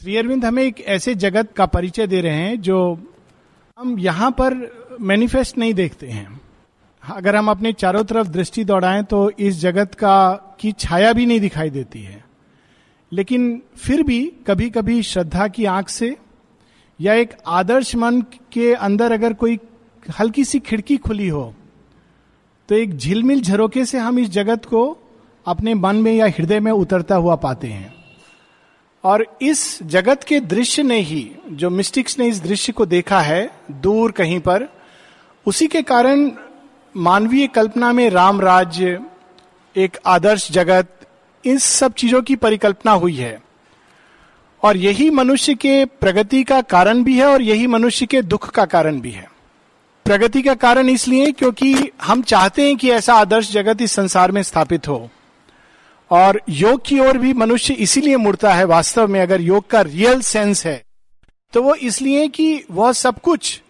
श्री 0.00 0.16
अरविंद 0.16 0.44
हमें 0.44 0.62
एक 0.62 0.80
ऐसे 0.80 1.14
जगत 1.14 1.52
का 1.52 1.64
परिचय 1.66 2.06
दे 2.06 2.20
रहे 2.20 2.34
हैं 2.34 2.60
जो 2.60 2.76
हम 3.78 3.98
यहाँ 3.98 4.30
पर 4.30 4.54
मैनिफेस्ट 5.00 5.58
नहीं 5.58 5.74
देखते 5.74 6.06
हैं। 6.06 6.40
अगर 7.02 7.36
हम 7.36 7.50
अपने 7.50 7.72
चारों 7.72 8.04
तरफ़ 8.04 8.28
दृष्टि 8.28 8.64
दौड़ाएँ 8.64 9.02
तो 9.02 9.30
इस 9.30 9.58
जगत 9.60 9.94
का, 9.94 10.32
की 10.60 10.72
छाया 10.72 11.12
भी 11.12 11.26
नहीं 11.26 11.40
दिखाई 11.40 11.70
देती 11.70 12.02
है। 12.02 12.24
लेकिन 13.12 13.62
फिर 13.76 14.02
भी 14.02 14.32
कभी 14.46 14.70
कभी 14.70 15.02
श्रद्धा 15.02 15.48
की 15.48 15.64
आँख 15.64 15.88
से 15.88 16.16
या 17.00 17.14
एक 17.14 17.36
आदर्श 17.46 17.94
मन 17.96 18.22
के 18.52 18.74
अंदर 18.74 19.12
अगर 19.12 19.34
कोई 19.34 19.58
हल्की 20.20 20.44
सी 20.44 20.60
खिड़की 20.60 20.96
खुली 20.96 21.28
हो 21.28 21.54
तो 22.68 22.74
एक 22.74 22.96
झिलमिल 22.96 23.42
झरोके 23.42 23.84
से 23.84 23.98
हम 23.98 24.18
इस 24.18 24.30
जगत 24.30 24.64
को 24.64 24.98
अपने 25.46 25.74
मन 25.74 25.96
में 25.96 26.14
या 26.14 26.26
हृदय 26.26 26.60
में 26.60 26.72
उतरता 26.72 27.14
हुआ 27.14 27.36
पाते 27.36 27.68
हैं। 27.68 27.99
और 29.04 29.38
इस 29.42 29.82
जगत 29.82 30.24
के 30.24 30.40
दृश्य 30.40 30.82
ने 30.82 30.98
ही, 31.00 31.30
जो 31.50 31.70
मिस्टिक्स 31.70 32.18
ने 32.18 32.28
इस 32.28 32.42
दृश्य 32.42 32.72
को 32.72 32.86
देखा 32.86 33.20
है, 33.20 33.50
दूर 33.70 34.12
कहीं 34.12 34.40
पर, 34.40 34.68
उसी 35.46 35.66
के 35.66 35.82
कारण 35.82 36.30
मानवीय 36.96 37.46
कल्पना 37.46 37.92
में 37.92 38.10
राम 38.10 38.40
राज्य, 38.40 39.00
एक 39.76 39.98
आदर्श 40.06 40.52
जगत 40.52 41.06
इन 41.44 41.58
सब 41.58 41.92
चीज़ों 41.92 42.22
की 42.22 42.36
परिकल्पना 42.36 42.92
हुई 42.92 43.14
है। 43.14 43.42
और 44.62 44.76
यही 44.76 45.10
मनुष्य 45.10 45.54
के 45.54 45.84
प्रगति 45.84 46.42
का 46.42 46.60
कारण 46.60 47.02
भी 47.02 47.18
है 47.18 47.26
और 47.26 47.42
यही 47.42 47.66
मनुष्य 47.66 48.06
के 48.06 48.22
दुख 48.22 48.50
का 48.50 48.64
कारण 48.64 49.00
भी 49.00 49.10
है। 49.10 49.30
प्रगति 50.04 50.42
का 50.42 50.54
कारण 50.54 50.88
इसलिए 50.88 51.32
क्योंकि 51.32 51.90
हम 52.02 52.22
चाहते 52.22 52.66
हैं 52.66 52.76
कि 52.76 52.90
ऐसा 52.90 53.14
आदर्श 53.14 53.52
जगत 53.52 53.82
इस 53.82 53.92
संसार 53.92 54.32
में 54.32 54.42
स्थापित 54.42 54.88
हो। 54.88 55.10
और 56.10 56.40
योग 56.48 56.84
की 56.86 56.98
ओर 56.98 57.18
भी 57.18 57.32
मनुष्य 57.32 57.74
इसीलिए 57.74 58.16
मुड़ता 58.16 58.52
है 58.54 58.64
वास्तव 58.64 59.08
में, 59.08 59.20
अगर 59.20 59.40
योग 59.40 59.68
का 59.70 59.80
रियल 59.80 60.20
सेंस 60.20 60.64
है 60.66 60.82
तो 61.52 61.62
वो 61.62 61.74
इसलिए 61.74 62.28
कि 62.28 62.64
वह 62.70 62.92
सब 62.92 63.20
कुछ 63.20 63.60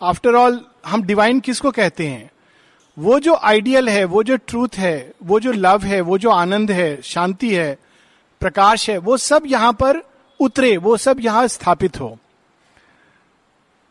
आफ्टर 0.00 0.34
ऑल 0.34 0.60
हम 0.86 1.02
डिवाइन 1.02 1.40
किसको 1.40 1.70
कहते 1.70 2.06
हैं? 2.06 2.30
वो 2.96 3.18
जो 3.20 3.34
आइडियल 3.34 3.88
है, 3.88 4.04
वो 4.04 4.22
जो 4.22 4.36
ट्रूथ 4.36 4.76
है, 4.76 5.12
वो 5.22 5.38
जो 5.40 5.52
लव 5.52 5.84
है, 5.84 6.00
वो 6.00 6.18
जो 6.18 6.30
आनंद 6.30 6.70
है, 6.70 7.00
शांति 7.02 7.54
है, 7.54 7.76
प्रकाश 8.40 8.88
है, 8.90 8.98
वो 8.98 9.16
सब 9.16 9.42
यहाँ 9.46 9.72
पर 9.72 10.00
उतरे, 10.40 10.76
वो 10.76 10.96
सब 10.96 11.20
यहाँ 11.20 11.46
स्थापित 11.48 12.00
हो। 12.00 12.16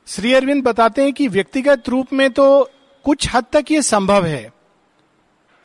श्री 0.08 0.34
अरविंद 0.34 0.64
बताते 0.64 1.04
हैं 1.04 1.14
कि 1.14 1.28
व्यक्तिगत 1.28 1.90
रूप 1.90 2.14
में 2.14 2.30
तो 2.30 2.70
कुछ 3.06 3.34
हद 3.34 3.46
तक 3.54 3.72
ये 3.72 3.82
संभव 3.82 4.26
है। 4.26 4.52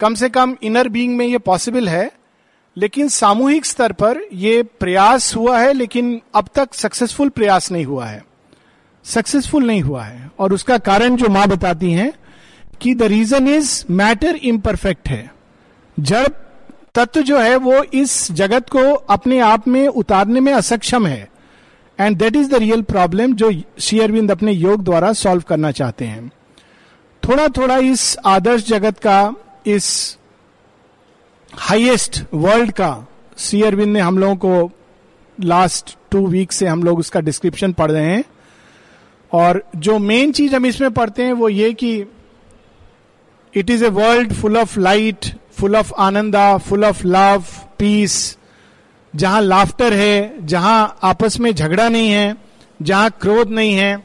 कम 0.00 0.14
से 0.14 0.28
कम 0.28 0.56
इनर 0.62 0.88
बीइंग 0.88 1.16
में 1.16 1.26
ये 1.26 1.38
पॉसिबल 1.38 1.88
है 1.88 2.10
लेकिन 2.78 3.08
सामूहिक 3.08 3.66
स्तर 3.66 3.92
पर 3.92 4.18
यह 4.32 4.64
प्रयास 4.80 5.36
हुआ 5.36 5.58
है, 5.58 5.72
लेकिन 5.72 6.22
अब 6.34 6.48
तक 6.54 6.74
सक्सेसफुल 6.74 7.28
प्रयास 7.28 7.72
नहीं 7.72 7.84
हुआ 7.84 8.06
है। 8.06 8.24
सक्सेसफुल 9.04 9.66
नहीं 9.66 9.80
हुआ 9.80 10.04
है। 10.04 10.30
और 10.38 10.52
उसका 10.52 10.78
कारण 10.78 11.16
जो 11.16 11.28
माँ 11.28 11.48
बताती 11.48 11.92
हैं 11.92 12.12
कि 12.80 12.94
the 12.94 13.02
reason 13.02 13.48
is 13.48 13.84
matter 13.90 14.36
imperfect 14.36 15.08
है। 15.08 15.34
जड़ 16.00 16.28
तत्व 16.94 17.22
जो 17.22 17.38
है, 17.38 17.56
वो 17.56 17.82
इस 17.82 18.32
जगत 18.32 18.68
को 18.68 18.94
अपने 18.94 19.40
आप 19.40 19.68
में 19.68 19.88
उतारने 19.88 20.40
में 20.40 20.52
असक्षम 20.52 21.06
है। 21.06 21.28
And 22.00 22.16
that 22.16 22.36
is 22.36 22.50
the 22.50 22.54
real 22.54 22.82
problem 22.82 23.34
जो 23.34 23.62
श्री 23.78 24.00
अरविंद 24.00 24.30
अपने 24.30 24.52
योग 24.52 24.84
द्वारा 24.84 25.12
सॉल्व 25.12 25.42
करना 25.48 25.70
चाहते 25.70 26.04
हैं। 26.04 26.30
थोड़ा 27.28 27.48
थोड़ा 27.48 27.76
इस 27.76 28.16
आदर्श 28.26 28.68
जगत 28.68 28.98
का, 28.98 29.34
इस 29.66 30.17
हाईएस्ट 31.58 32.20
वर्ल्ड 32.34 32.70
का 32.70 33.06
सी 33.36 33.62
अरविंद 33.62 33.92
ने 33.92 34.00
हम 34.00 34.18
लोगों 34.18 34.36
को 34.36 34.70
लास्ट 35.38 35.96
टू 36.10 36.26
वीक 36.26 36.52
से 36.52 36.66
हम 36.66 36.82
लोग 36.82 36.98
उसका 36.98 37.20
डिस्क्रिप्शन 37.20 37.72
पढ़ 37.72 37.90
रहे 37.90 38.04
हैं। 38.04 38.24
और 39.32 39.62
जो 39.76 39.98
मेन 39.98 40.32
चीज़ 40.32 40.54
हम 40.56 40.66
इसमें 40.66 40.90
पढ़ते 40.90 41.22
हैं 41.22 41.32
वो 41.32 41.48
ये 41.48 41.72
कि 41.72 42.04
it 43.54 43.70
is 43.70 43.84
a 43.84 43.88
world 43.88 44.32
full 44.32 44.56
of 44.56 44.78
light 44.80 45.26
full 45.52 45.76
of 45.76 45.92
ananda 45.98 46.56
full 46.58 46.84
of 46.84 47.06
love 47.06 47.44
peace 47.78 48.36
जहाँ 49.14 49.40
लाफ्टर 49.42 49.92
है 49.92 50.46
जहाँ 50.46 50.98
आपस 51.02 51.40
में 51.40 51.54
झगड़ा 51.54 51.88
नहीं 51.88 52.10
है 52.10 52.36
जहाँ 52.82 53.10
क्रोध 53.20 53.50
नहीं 53.50 53.74
है। 53.74 54.04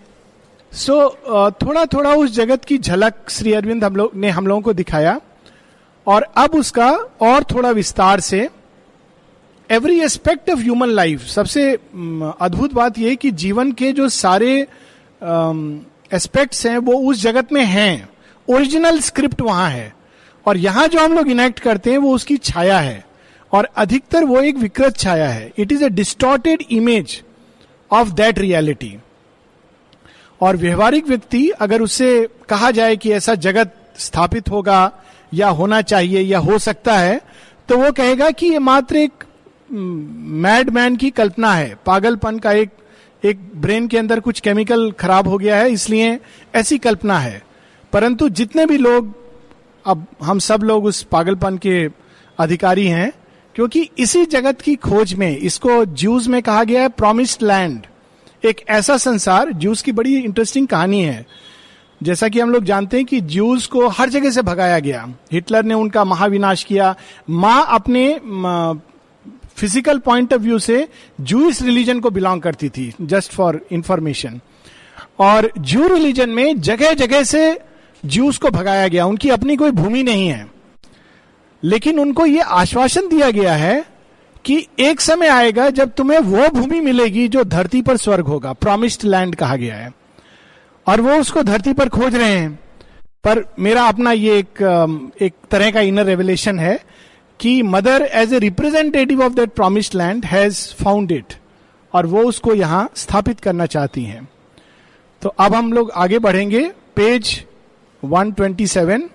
सो 0.71 0.93
so, 0.93 1.53
थोड़ा 1.61 1.85
थोड़ा 1.85 2.13
उस 2.13 2.31
जगत 2.31 2.65
की 2.65 2.77
झलक 2.77 3.29
श्री 3.29 3.53
अरविंद 3.53 3.83
हम 3.83 3.95
लोग 3.95 4.11
ने 4.15 4.29
हम 4.29 4.47
लोगों 4.47 4.61
को 4.61 4.73
दिखाया। 4.73 5.19
और 6.07 6.21
अब 6.35 6.55
उसका 6.55 6.91
और 7.21 7.43
थोड़ा 7.43 7.71
विस्तार 7.71 8.19
से 8.19 8.49
every 9.71 9.99
aspect 9.99 10.49
of 10.49 10.59
human 10.59 10.87
life 10.87 11.21
सबसे 11.21 11.71
अद्भुत 12.41 12.73
बात 12.73 12.99
यह 12.99 13.15
कि 13.15 13.31
जीवन 13.31 13.71
के 13.71 13.91
जो 13.91 14.09
सारे 14.09 14.67
एस्पेक्ट्स 16.13 16.65
हैं, 16.65 16.77
वो 16.77 16.93
उस 17.09 17.21
जगत 17.21 17.53
में 17.53 17.65
हैं। 17.65 18.09
ओरिजिनल 18.47 18.99
स्क्रिप्ट 18.99 19.41
वहाँ 19.41 19.69
है। 19.69 19.93
और 20.45 20.57
यहाँ 20.57 20.87
जो 20.87 20.99
हम 20.99 21.13
लोग 21.13 21.29
इनेक्ट 21.29 21.59
करते 21.59 21.91
हैं, 21.91 21.97
वो 21.97 22.15
उसकी 22.15 22.37
छाया 22.37 22.79
है। 22.79 23.05
और 23.51 23.69
अधिकतर 23.75 24.23
वो 24.23 24.41
एक 24.41 24.57
विकृत 24.57 24.97
छाया 24.97 25.29
है। 25.29 25.51
It 25.57 25.71
is 25.71 25.83
a 25.83 25.89
distorted 25.89 26.63
image 26.71 27.21
of 27.91 28.09
that 28.09 28.39
reality 28.39 28.97
और 30.41 30.57
व्यवहारिक 30.57 31.07
व्यक्ति 31.07 31.49
अगर 31.49 31.81
उससे 31.81 32.27
कहा 32.49 32.71
जाए 32.71 32.95
कि 32.95 33.11
ऐसा 33.11 33.35
जगत 33.35 33.75
स्थापित 33.97 34.49
होगा 34.49 34.91
या 35.33 35.49
होना 35.49 35.81
चाहिए 35.81 36.21
या 36.21 36.39
हो 36.39 36.57
सकता 36.59 36.97
है 36.97 37.19
तो 37.69 37.77
वो 37.77 37.91
कहेगा 37.91 38.29
कि 38.29 38.47
ये 38.47 38.59
मात्र 38.59 38.97
एक 38.97 39.23
मैड 39.69 40.69
मैन 40.69 40.95
की 40.95 41.09
कल्पना 41.09 41.53
है। 41.53 41.75
पागलपन 41.85 42.39
का 42.39 42.51
एक 42.51 42.69
एक 43.23 43.39
ब्रेन 43.55 43.87
के 43.87 43.97
अंदर 43.97 44.19
कुछ 44.19 44.39
केमिकल 44.39 44.91
खराब 44.91 45.27
हो 45.27 45.37
गया 45.37 45.57
है, 45.57 45.69
इसलिए 45.71 46.19
ऐसी 46.55 46.77
कल्पना 46.77 47.19
है। 47.19 47.41
परंतु 47.93 48.27
जितने 48.29 48.65
भी 48.65 48.77
लोग, 48.77 49.13
अब 49.85 50.05
हम 50.23 50.39
सब 50.39 50.63
लोग 50.63 50.85
उस 50.85 51.01
पागलपन 51.03 51.57
के 51.57 51.85
अधिकारी 52.39 52.87
हैं, 52.87 53.11
क्योंकि 53.55 53.89
इसी 53.97 54.25
जगत 54.25 54.61
की 54.61 54.75
खोज 54.75 55.13
में, 55.13 55.37
इसको 55.37 55.83
जूस 55.85 56.27
में 56.27 56.41
कहा 56.43 56.63
गया 56.63 56.81
है 56.81 56.89
प्रोमिस्ड 56.89 57.43
लैंड 57.43 57.85
एक 58.43 58.61
ऐसा 58.69 58.97
संसार 58.97 59.51
जूस 59.53 59.81
की 59.81 59.91
बड़ी 59.91 60.17
इंटरेस्टिंग 60.17 60.67
कहानी 60.67 61.03
है। 61.03 61.25
जैसा 62.03 62.27
कि 62.29 62.39
हम 62.39 62.49
लोग 62.49 62.63
जानते 62.63 62.97
हैं 62.97 63.05
कि 63.05 63.19
ज्यूज 63.21 63.65
को 63.67 63.87
हर 63.87 64.09
जगह 64.09 64.31
से 64.31 64.41
भगाया 64.41 64.79
गया। 64.79 65.07
हिटलर 65.31 65.63
ने 65.63 65.73
उनका 65.73 66.03
महाविनाश 66.03 66.63
किया। 66.63 66.95
माँ 67.29 67.65
अपने 67.69 68.19
फ़िज़िकल 69.55 69.99
पॉइंट 69.99 70.33
ऑफ़ 70.33 70.41
व्यू 70.41 70.59
से 70.59 70.87
जूस 71.21 71.61
रिलीजन 71.61 71.99
को 71.99 72.09
बिलोंग 72.09 72.41
करती 72.41 72.69
थी 72.69 72.93
जस्ट 73.01 73.31
फॉर 73.31 73.61
इंफॉर्मेशन 73.71 74.39
और 75.19 75.51
जू 75.59 75.87
रिलीजन 75.87 76.29
में 76.29 76.61
जगह 76.61 76.93
जगह 76.93 77.23
से 77.23 77.59
ज्यूस 78.03 78.37
को 78.37 78.49
भगाया 78.49 78.87
गया। 78.87 79.05
उनकी 79.05 79.29
अपनी 79.29 79.55
कोई 79.55 79.71
भूमि 79.71 80.03
नहीं 80.03 80.27
है। 80.27 80.47
लेकिन 81.63 81.99
उनको 81.99 82.25
यह 82.25 82.45
आश्वासन 82.45 83.07
दिया 83.07 83.31
गया 83.31 83.53
है 83.55 83.83
कि 84.45 84.65
एक 84.79 85.01
समय 85.01 85.27
आएगा 85.27 85.69
जब 85.69 85.91
तुम्हें 85.93 86.19
वो 86.19 86.47
भूमि 86.49 86.79
मिलेगी 86.79 87.27
जो 87.27 87.43
धरती 87.43 87.81
पर 87.81 87.97
स्वर्ग 87.97 88.25
होगा। 88.25 88.53
प्रोमिस्ड 88.53 89.03
लैंड 89.03 89.35
कहा 89.35 89.55
गया 89.55 89.75
है। 89.75 89.91
और 90.87 91.01
वो 91.01 91.15
उसको 91.15 91.43
धरती 91.43 91.73
पर 91.73 91.89
खोज 91.89 92.15
रहे 92.15 92.31
हैं। 92.31 92.59
पर 93.23 93.43
मेरा 93.59 93.83
अपना 93.87 94.11
ये 94.11 94.37
एक 94.39 94.61
एक 95.21 95.33
तरह 95.51 95.71
का 95.71 95.81
इनर 95.81 96.05
रेवलेशन 96.05 96.59
है 96.59 96.79
कि 97.39 97.61
Mother 97.63 98.01
as 98.13 98.33
a 98.33 98.39
representative 98.39 99.21
of 99.23 99.33
that 99.33 99.51
promised 99.51 99.95
land 99.95 100.25
has 100.25 100.57
found 100.83 101.11
it 101.11 101.33
और 101.93 102.05
वो 102.05 102.23
उसको 102.23 102.53
यहाँ 102.53 102.89
स्थापित 102.95 103.39
करना 103.39 103.65
चाहती 103.65 104.03
हैं। 104.03 104.27
तो 105.21 105.29
अब 105.29 105.55
हम 105.55 105.73
लोग 105.73 105.91
आगे 105.91 106.19
बढ़ेंगे। 106.19 106.63
Page 106.95 107.45
127 108.03 109.09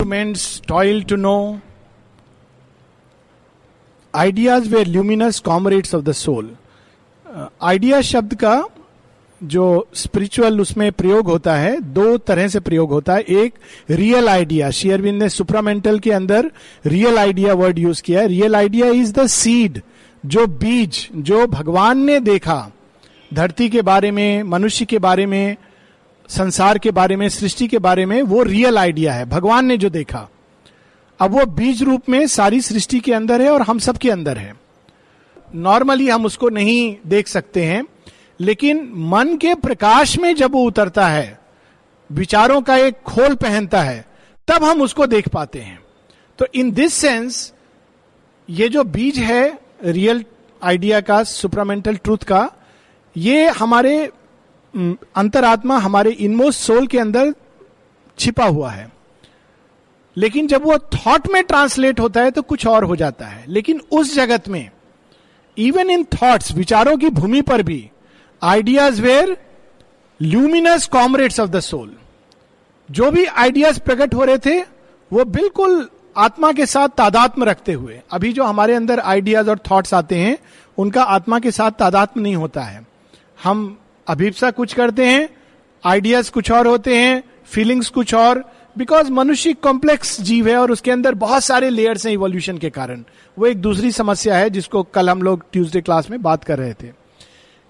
men's 0.00 0.60
toil 0.68 1.02
to 1.02 1.16
know 1.16 1.60
ideas 4.14 4.68
were 4.74 4.86
luminous 4.86 5.40
comrades 5.40 5.94
of 5.94 6.04
the 6.04 6.12
soul 6.12 6.56
idea 7.62 8.00
शब्द 8.00 8.34
का 8.34 8.54
जो 9.44 9.88
स्पिरिचुअल 9.94 10.60
उसमें 10.60 10.92
प्रयोग 10.92 11.26
होता 11.26 11.56
है, 11.56 11.80
दो 11.80 12.18
तरह 12.18 12.48
से 12.48 12.60
प्रयोग 12.60 12.90
होता 12.90 13.14
है। 13.14 13.20
एक 13.20 13.54
रियल 13.90 14.28
आइडिया 14.28 14.70
शेयरविंद 14.70 15.22
ने 15.22 15.28
सुप्रामेंटल 15.28 15.98
के 15.98 16.12
अंदर 16.12 16.50
रियल 16.86 17.18
आइडिया 17.18 17.54
वर्ड 17.54 17.78
यूज़ 17.78 18.02
किया 18.02 18.20
है। 18.20 18.26
Real 18.26 18.56
idea 18.56 18.86
is 18.86 19.12
the 19.12 19.26
seed 19.26 19.82
जो 20.26 20.46
बीज, 20.46 21.08
जो 21.14 21.46
भगवान 21.46 21.98
ने 21.98 22.20
देखा। 22.20 22.70
धरती 23.34 23.68
के 23.68 23.82
बारे 23.82 24.10
में, 24.10 24.42
मनुष्य 24.42 24.84
के 24.84 24.98
बारे 24.98 25.26
में, 25.26 25.56
संसार 26.28 26.78
के 26.78 26.90
बारे 26.90 27.16
में, 27.16 27.28
सृष्टि 27.28 27.68
के 27.68 27.78
बारे 27.78 28.06
में 28.06 28.22
वो 28.22 28.42
रियल 28.42 28.78
आइडिया 28.78 29.12
है। 29.12 29.24
भगवान 29.24 29.66
ने 29.66 29.76
जो 29.76 29.90
देखा। 29.90 30.28
अब 31.20 31.30
वो 31.30 31.46
बीज 31.46 31.82
रूप 31.82 32.02
में 32.08 32.26
सारी 32.26 32.60
सृष्टि 32.60 33.00
के 33.00 33.12
अंदर 33.12 33.42
है 33.42 33.50
और 33.50 33.62
हम 33.62 33.78
सब 33.78 33.96
के 33.96 34.10
अंदर 34.10 34.38
है। 34.38 34.54
नॉर्मली 35.54 36.08
हम 36.08 36.24
उसको 36.24 36.48
नहीं 36.48 36.96
देख 37.06 37.28
सकते 37.28 37.64
हैं। 37.64 37.84
लेकिन 38.40 38.92
मन 38.94 39.36
के 39.36 39.54
प्रकाश 39.54 40.18
में 40.18 40.36
जब 40.36 40.52
वो 40.52 40.64
उतरता 40.64 41.08
है, 41.08 41.40
विचारों 42.12 42.62
का 42.62 42.76
एक 42.76 43.02
खोल 43.02 43.34
पहनता 43.34 43.82
है, 43.82 44.06
तब 44.48 44.64
हम 44.64 44.82
उसको 44.82 45.06
देख 45.06 45.28
पाते 45.28 45.58
हैं। 45.58 45.82
तो 46.38 46.46
इन 46.54 46.70
दिस 46.70 46.94
सेंस 46.94 47.52
ये 48.50 48.68
जो 48.68 48.84
बीज 48.84 49.18
है 49.18 49.58
रियल 49.84 50.24
आइडिया 50.62 51.00
का 51.00 51.22
सुपरामेंटल 51.22 51.96
ट्रूथ 51.96 52.18
का, 52.18 52.52
ये 53.16 53.48
हमारे 53.48 54.10
अंतरात्मा, 55.16 55.78
हमारे 55.78 56.10
इनमोस्ट 56.10 56.60
सोल 56.60 56.86
के 56.86 56.98
अंदर 56.98 57.34
छिपा 58.18 58.44
हुआ 58.44 58.70
है। 58.70 58.92
लेकिन 60.16 60.46
जब 60.46 60.64
वो 60.64 60.78
थॉट 60.78 61.28
में 61.28 61.44
ट्रांसलेट 61.44 62.00
होता 62.00 62.22
है 62.22 62.30
तो 62.30 62.42
कुछ 62.42 62.66
और 62.66 62.84
हो 62.84 62.96
जाता 62.96 63.26
है। 63.26 63.44
लेकिन 63.48 63.80
उस 63.92 64.14
जगत 64.14 64.48
में 64.48 64.70
इवन 65.58 65.90
इन 65.90 66.04
थॉट्स 66.04 66.52
विचारों 66.52 66.96
की 66.96 67.08
भूमि 67.08 67.42
पर 67.42 67.62
भी 67.62 67.89
ideas 68.42 69.02
were 69.02 69.36
luminous 70.20 70.86
comrades 70.86 71.40
of 71.40 71.50
the 71.50 71.60
soul 71.60 71.90
जो 72.88 73.10
भी 73.10 73.24
आइडियाज़ 73.24 73.80
प्रकट 73.80 74.14
हो 74.14 74.24
रहे 74.24 74.38
थे, 74.38 74.60
वो 75.10 75.24
बिल्कुल 75.24 75.88
आत्मा 76.16 76.52
के 76.52 76.66
साथ 76.66 76.88
तादात्म 76.88 77.44
रखते 77.44 77.72
हुए। 77.72 78.00
अभी 78.12 78.32
जो 78.32 78.44
हमारे 78.44 78.74
अंदर 78.74 79.00
आइडियाज़ 79.00 79.50
और 79.50 79.58
थॉट्स 79.70 79.94
आते 79.94 80.16
हैं, 80.16 80.38
उनका 80.78 81.02
आत्मा 81.02 81.38
के 81.38 81.50
साथ 81.50 81.70
तादात्म 81.70 82.20
नहीं 82.20 82.36
होता 82.36 82.62
है। 82.62 82.86
हम 83.44 83.78
अभिप्सा 84.06 84.50
कुछ 84.50 84.72
करते 84.72 85.06
हैं 85.06 85.28
आइडियाज़ 85.84 86.30
कुछ 86.30 86.50
और 86.50 86.66
होते 86.66 86.96
हैं 86.96 87.22
फीलिंग्स 87.44 87.88
कुछ 87.88 88.14
और 88.14 88.44
बिकॉज़ 88.78 89.10
मनुष्य 89.10 89.52
कॉम्प्लेक्स 89.52 90.20
जीव 90.20 90.48
है 90.48 90.56
और 90.56 90.70
उसके 90.70 90.90
अंदर 90.90 91.14
बहुत 91.14 91.44
सारे 91.44 91.70
लेयर्स 91.70 92.06
हैं 92.06 92.12
इवोल्यूशन 92.12 92.58
के 92.58 92.70
कारण। 92.70 93.04
वो 93.38 93.46
एक 93.46 93.60
दूसरी 93.60 93.92
समस्या 93.92 94.36
है 94.36 94.50
जिसको 94.50 94.82
कल 94.82 95.10
हम 95.10 95.22
लोग 95.22 95.44
ट्यूसडे 95.52 95.80
क्लास 95.80 96.10
में 96.10 96.22
बात 96.22 96.44
कर 96.44 96.58
रहे 96.58 96.72
थे। 96.72 96.99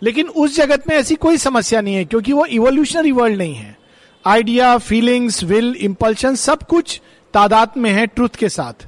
लेकिन 0.02 0.28
उस 0.28 0.56
जगत 0.56 0.88
में 0.88 0.94
ऐसी 0.96 1.14
कोई 1.14 1.36
समस्या 1.38 1.80
नहीं 1.80 1.94
है, 1.94 2.04
क्योंकि 2.04 2.32
वो 2.32 2.44
इवोल्यूशनरी 2.46 3.12
वर्ल्ड 3.12 3.38
नहीं 3.38 3.54
है। 3.54 3.76
आइडिया 4.24 4.76
फीलिंग्स 4.78 5.42
विल 5.44 5.74
इंपल्शन 5.74 6.34
सब 6.34 6.62
कुछ 6.62 7.00
तादाद 7.34 7.72
में 7.76 7.90
है 7.90 8.06
ट्रुथ 8.06 8.36
के 8.38 8.48
साथ। 8.48 8.86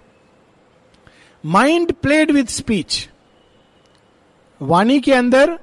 माइंड 1.44 1.92
प्लेड 1.92 2.30
विथ 2.30 2.46
स्पीच 2.46 3.08
वाणी 4.60 4.98
के 5.00 5.12
अंदर 5.12 5.58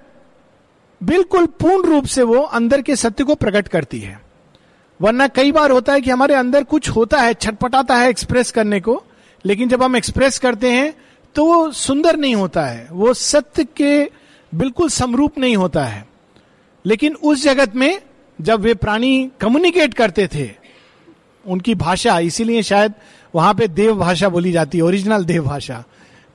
बिल्कुल 1.02 1.46
पूर्ण 1.60 1.90
रूप 1.90 2.06
से 2.06 2.24
वो 2.24 2.42
अंदर 2.42 2.82
के 2.82 2.96
सत्य 2.96 3.24
को 3.24 3.36
प्रकट 3.36 3.68
करती 3.68 4.00
है। 4.00 4.20
वरना 5.00 5.28
कई 5.28 5.52
बार 5.52 5.72
होता 5.72 5.94
है 5.94 6.02
कि 6.02 6.10
हमारे 6.12 6.34
अंदर 6.34 6.64
कुछ 6.64 6.90
होता 6.90 7.22
है, 7.22 7.34
छटपटाता 7.34 7.96
है 7.96 8.10
एक्सप्रेस 8.10 8.52
करने 8.52 8.80
को, 8.80 9.02
लेकिन 9.46 9.70
जब 9.70 9.84
हम 9.84 9.96
एक्सप्रेस 9.96 10.40
करते 10.40 10.72
हैं 10.72 10.94
तो 11.36 11.46
वो 11.46 11.72
सुंदर 11.72 12.18
नहीं 12.18 12.36
होता 12.36 12.66
है। 12.66 12.88
वो 12.92 13.14
सत्य 13.14 13.64
के 13.78 14.04
बिल्कुल 14.56 14.90
समरूप 14.90 15.38
नहीं 15.38 15.58
होता 15.58 15.86
है। 15.86 16.08
लेकिन 16.86 17.16
उस 17.16 17.44
जगत 17.44 17.76
में 17.76 18.02
जब 18.42 18.60
वे 18.60 18.74
प्राणी 18.74 19.32
कम्युनिकेट 19.42 19.94
करते 19.94 20.28
थे, 20.28 20.52
उनकी 21.48 21.76
भाषा, 21.76 22.20
इसीलिए 22.20 22.64
शायद 22.64 22.94
वहाँ 23.36 23.54
पे 23.54 23.68
देव 23.68 23.96
भाषा 23.96 24.30
बोली 24.30 24.52
जाती 24.52 24.78
है 24.78 24.84
ओरिजिनल 24.84 25.26
देव 25.26 25.44
भाषा। 25.44 25.84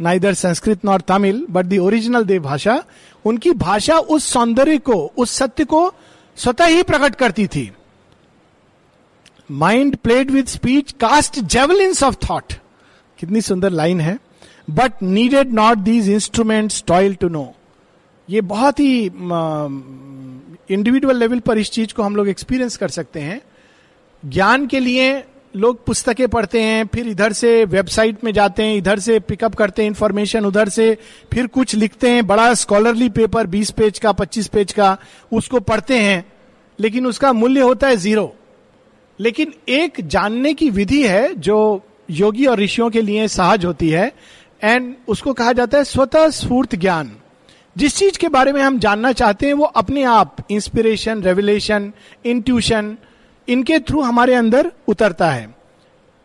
ना 0.01 0.13
इधर 0.13 0.35
Sanskrit 0.35 0.85
nor 0.85 1.01
Tamil 1.01 1.47
but 1.51 1.65
the 1.65 1.79
original 1.79 2.25
deva 2.25 2.43
bhasha, 2.43 2.85
उनकी 3.25 3.51
भाषा 3.51 3.99
उस 3.99 4.25
सौंदर्य 4.25 4.79
को, 4.79 4.93
उस 4.93 5.31
सत्य 5.31 5.65
को 5.65 5.95
स्वतः 6.37 6.67
ही 6.67 6.83
प्रकट 6.83 7.15
करती 7.15 7.47
थी। 7.47 7.73
Mind 9.51 9.97
played 9.97 10.31
with 10.31 10.45
speech 10.45 10.93
cast 10.93 11.41
javelins 11.41 12.03
of 12.03 12.17
thought 12.31 12.53
कितनी 13.19 13.41
सुंदर 13.41 13.71
लाइन 13.71 14.01
है। 14.01 14.19
But 14.71 14.93
needed 15.03 15.53
not 15.53 15.79
these 15.79 16.11
instrument 16.11 16.73
toil 16.87 17.15
to 17.15 17.29
know 17.29 17.55
ये 18.29 18.41
बहुत 18.41 18.81
ही 18.81 19.05
इंडिविजुअल 20.71 21.17
लेवल 21.17 21.41
पर 21.41 21.59
इस 21.59 21.71
चीज़ 21.71 21.95
को 21.95 22.03
हम 22.03 22.17
लोग 22.17 22.29
एक्सपीरियंस 22.29 22.77
कर 22.77 22.89
सकते 22.89 23.21
हैं। 23.21 23.41
ज्ञान 24.23 24.67
के 24.67 24.81
लिए 24.81 25.25
लोग 25.57 25.85
पुस्तकें 25.87 26.29
पढ़ते 26.29 26.61
हैं, 26.63 26.87
फिर 26.87 27.09
इधर 27.09 27.33
से 27.33 27.65
वेबसाइट 27.65 28.25
में 28.25 28.33
जाते 28.33 28.63
हैं, 28.63 28.77
इधर 28.77 28.99
से 28.99 29.19
पिकअप 29.21 29.55
करते 29.55 29.83
हैं 29.83 29.89
इंफॉर्मेशन 29.89 30.45
उधर 30.45 30.69
से 30.69 30.97
फिर 31.33 31.47
कुछ 31.47 31.75
लिखते 31.75 32.11
हैं। 32.11 32.27
बड़ा 32.27 32.55
स्कॉलरली 32.55 33.09
पेपर 33.09 33.47
20 33.47 33.71
पेज 33.71 33.99
का 33.99 34.13
25 34.13 34.47
पेज 34.47 34.73
का, 34.73 34.97
उसको 35.33 35.61
पढ़ते 35.61 35.99
हैं, 35.99 36.25
लेकिन 36.79 37.07
उसका 37.07 37.33
मूल्य 37.33 37.61
होता 37.61 37.89
है 37.89 37.97
ज़ीरो 37.97 38.35
लेकिन 39.19 39.53
एक 39.69 40.01
जानने 40.01 40.53
की 40.55 40.71
विधि 40.71 41.03
है 41.07 41.35
जो 41.35 41.57
योगी 42.11 42.47
और 42.47 42.59
ऋषियों 42.59 42.89
के 42.91 43.03
लिए 43.03 43.29
सहज 43.29 43.65
होती 43.65 43.89
है 43.91 44.13
एंड 44.63 44.95
उसको 45.09 45.33
कहा 45.33 45.53
जाता 45.53 45.79
है 45.79 45.85
स्वतः 45.85 46.29
स्फूर्त 46.31 46.75
ज्ञान। 46.75 47.13
जिस 47.77 47.97
चीज़ 47.97 48.19
के 48.19 48.29
बारे 48.29 48.53
में 48.53 48.61
हम 48.63 48.79
जानना 48.79 49.13
चाहते 49.13 49.47
हैं 49.47 49.55
वो 49.55 49.65
अपने 49.65 50.03
आप 50.03 50.37
इंस्पिरेशन 50.51 51.23
रेवलेशन 51.23 51.93
इंट्यूशन 52.25 52.97
इनके 53.49 53.79
थ्रू 53.79 54.01
हमारे 54.01 54.35
अंदर 54.35 54.71
उतरता 54.89 55.31
है। 55.31 55.55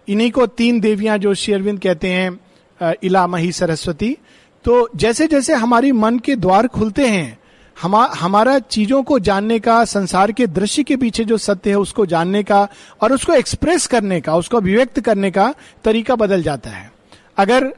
इन्हीं 0.07 0.31
को 0.31 0.45
तीन 0.47 0.79
देवियाँ 0.79 1.17
जो 1.17 1.33
शेरविंद 1.33 1.79
कहते 1.79 2.07
हैं 2.07 2.95
इला 3.03 3.25
मही 3.27 3.51
सरस्वती 3.51 4.17
तो 4.65 4.89
जैसे 4.95 5.27
जैसे 5.27 5.53
हमारी 5.53 5.91
मन 5.91 6.19
के 6.19 6.35
द्वार 6.35 6.67
खुलते 6.67 7.07
हैं 7.07 7.37
हमा, 7.77 8.05
हमारा 8.05 8.57
चीज़ों 8.59 9.01
को 9.03 9.19
जानने 9.19 9.59
का 9.59 9.83
संसार 9.85 10.31
के 10.31 10.47
दृश्य 10.47 10.83
के 10.83 10.95
पीछे 10.95 11.25
जो 11.25 11.37
सत्य 11.37 11.69
है 11.69 11.77
उसको 11.77 12.05
जानने 12.05 12.43
का 12.43 12.67
और 13.01 13.13
उसको 13.13 13.33
एक्सप्रेस 13.33 13.87
करने 13.87 14.21
का 14.21 14.35
उसको 14.35 14.57
अभिव्यक्त 14.57 14.99
करने 14.99 15.31
का 15.31 15.53
तरीका 15.83 16.15
बदल 16.15 16.43
जाता 16.43 16.69
है। 16.69 16.91
अगर 17.37 17.73